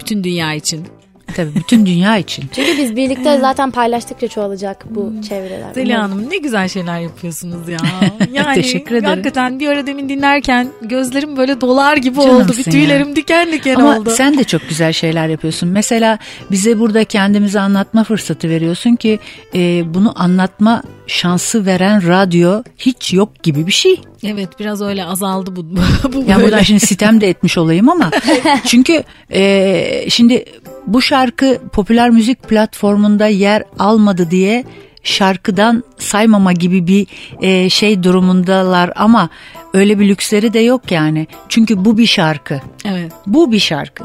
[0.00, 1.01] Bütün dünya için.
[1.36, 2.44] Tabii bütün dünya için.
[2.54, 5.72] Çünkü biz birlikte zaten paylaştıkça çoğalacak bu çevreler.
[5.74, 6.02] Zeliha.
[6.02, 7.78] Hanım ne güzel şeyler yapıyorsunuz ya.
[8.32, 9.08] Yani Teşekkür ederim.
[9.10, 12.28] Hakikaten bir ara demin dinlerken gözlerim böyle dolar gibi oldu.
[12.28, 12.72] Canımsın Bir ya.
[12.72, 14.10] tüylerim diken diken Ama oldu.
[14.10, 15.68] sen de çok güzel şeyler yapıyorsun.
[15.68, 16.18] Mesela
[16.50, 19.18] bize burada kendimizi anlatma fırsatı veriyorsun ki
[19.54, 24.00] e, bunu anlatma şansı veren radyo hiç yok gibi bir şey.
[24.24, 25.66] Evet biraz öyle azaldı bu.
[26.12, 26.42] bu Yani böyle.
[26.42, 28.10] buradan şimdi sitem de etmiş olayım ama
[28.66, 30.44] çünkü e, şimdi
[30.86, 34.64] bu şarkı popüler müzik platformunda yer almadı diye
[35.02, 37.06] şarkıdan saymama gibi bir
[37.40, 39.28] e, şey durumundalar ama
[39.74, 41.26] öyle bir lüksleri de yok yani.
[41.48, 42.60] Çünkü bu bir şarkı.
[42.84, 43.12] Evet.
[43.26, 44.04] Bu bir şarkı.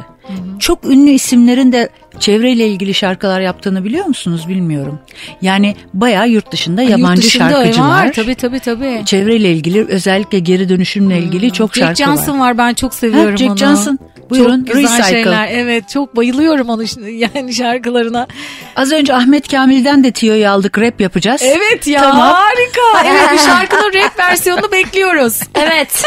[0.59, 1.89] Çok ünlü isimlerin de
[2.19, 4.99] çevreyle ilgili şarkılar yaptığını biliyor musunuz bilmiyorum.
[5.41, 7.87] Yani bayağı yurt dışında yabancı Yurt dışında şarkıcılar.
[8.05, 9.01] Var, tabii tabii tabii.
[9.05, 12.47] Çevreyle ilgili özellikle geri dönüşümle ilgili çok Jack şarkı Johnson var.
[12.49, 12.57] var.
[12.57, 13.57] ben çok seviyorum Ha, Jack onu.
[13.57, 13.99] Johnson.
[14.29, 15.23] Buyurun, çok güzel Recycle.
[15.23, 15.47] şeyler.
[15.51, 18.27] Evet çok bayılıyorum onun yani şarkılarına.
[18.75, 21.41] Az önce Ahmet Kamil'den de tiyoyu aldık rap yapacağız.
[21.43, 22.27] Evet ya Tamam.
[22.33, 23.07] harika.
[23.09, 25.39] Evet bir şarkının rap versiyonunu bekliyoruz.
[25.55, 26.03] Evet.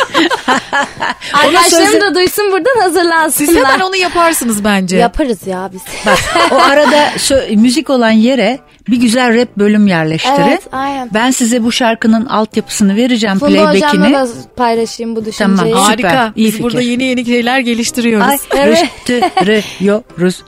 [1.32, 3.48] Arkadaşlarım sözü- da duysun buradan hazırlansınlar.
[3.52, 4.96] Siz hemen onu yaparsınız bence.
[4.96, 5.82] Yaparız ya biz.
[6.06, 6.18] Bak
[6.50, 7.12] o arada
[7.56, 8.58] müzik olan yere
[8.90, 10.34] bir güzel rap bölüm yerleştirin.
[10.48, 11.10] Evet, aynen.
[11.14, 14.12] Ben size bu şarkının altyapısını vereceğim Funda hocamla playback'ini.
[14.14, 15.56] da paylaşayım bu düşünceyi.
[15.72, 15.72] Tamam.
[15.82, 16.08] Harika.
[16.08, 16.64] Süper, iyi Biz fikir.
[16.64, 18.26] burada yeni yeni şeyler geliştiriyoruz.
[18.28, 18.84] Ay Evet.
[19.08, 20.42] rüştürüyoruz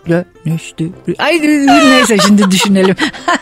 [0.47, 0.91] dönüştü.
[1.19, 2.97] Ay neyse şimdi düşünelim.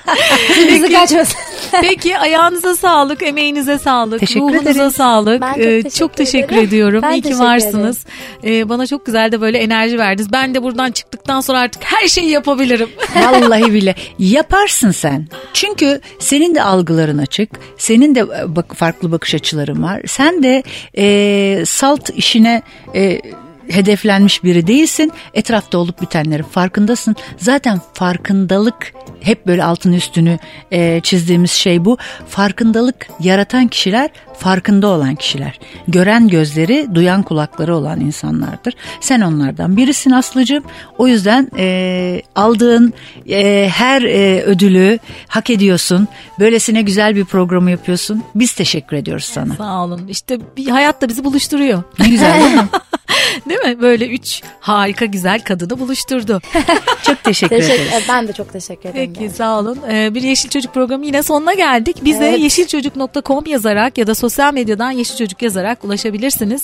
[0.68, 1.36] Bizi kaçmasın.
[1.80, 4.90] Peki ayağınıza sağlık, emeğinize sağlık, Teşekkür ruhunuza ederim.
[4.90, 5.40] sağlık.
[5.40, 6.68] Ben çok Ee, teşekkür çok teşekkür ederim.
[6.68, 7.00] ediyorum.
[7.02, 8.04] Ben İyi ki varsınız.
[8.44, 10.32] Ee, bana çok güzel de böyle enerji verdiniz.
[10.32, 12.88] Ben de buradan çıktıktan sonra artık her şeyi yapabilirim.
[13.16, 15.28] Vallahi bile yaparsın sen.
[15.52, 17.50] Çünkü senin de algıların açık.
[17.78, 20.02] Senin de e, bak, farklı bakış açıların var.
[20.06, 20.62] Sen de
[20.96, 22.62] e, salt işine
[22.94, 23.20] e,
[23.68, 25.12] hedeflenmiş biri değilsin.
[25.34, 27.16] Etrafta olup bitenlerin farkındasın.
[27.36, 30.38] Zaten farkındalık hep böyle altın üstünü
[30.72, 31.98] e, çizdiğimiz şey bu.
[32.28, 34.10] Farkındalık yaratan kişiler
[34.40, 35.60] farkında olan kişiler.
[35.88, 38.74] Gören gözleri, duyan kulakları olan insanlardır.
[39.00, 40.64] Sen onlardan birisin Aslı'cığım.
[40.98, 42.92] O yüzden e, aldığın
[43.28, 46.08] e, her e, ödülü hak ediyorsun.
[46.38, 48.22] Böylesine güzel bir programı yapıyorsun.
[48.34, 49.54] Biz teşekkür ediyoruz sana.
[49.54, 50.06] Sağ olun.
[50.08, 51.82] İşte bir hayat da bizi buluşturuyor.
[51.98, 52.68] Ne güzel değil mi?
[53.48, 53.80] Değil mi?
[53.80, 56.40] Böyle üç harika güzel kadını buluşturdu.
[57.02, 58.04] Çok teşekkür, Teşekkür, ederiz.
[58.08, 59.12] ben de çok teşekkür ederim.
[59.18, 59.78] Peki sağ olun.
[59.90, 61.96] Ee, bir Yeşil Çocuk programı yine sonuna geldik.
[62.04, 62.40] Bize Evet.
[62.40, 66.62] yeşilçocuk.com yazarak ya da sosyal medyadan Yeşil Çocuk yazarak ulaşabilirsiniz.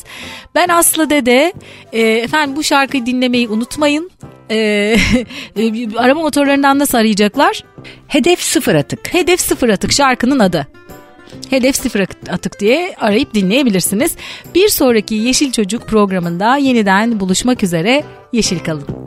[0.55, 1.53] Ben Aslı Dede.
[1.93, 4.11] Ee, efendim bu şarkıyı dinlemeyi unutmayın.
[4.51, 4.97] Ee,
[5.57, 7.65] e, arama motorlarından nasıl arayacaklar?
[8.09, 9.15] Hedef sıfır atık.
[9.15, 10.67] Hedef Sıfır Atık şarkının adı.
[11.51, 12.01] Hedef Sıfır
[12.31, 14.17] Atık diye arayıp dinleyebilirsiniz.
[14.55, 18.05] Bir sonraki Yeşil Çocuk programında yeniden buluşmak üzere.
[18.33, 19.06] Yeşil kalın.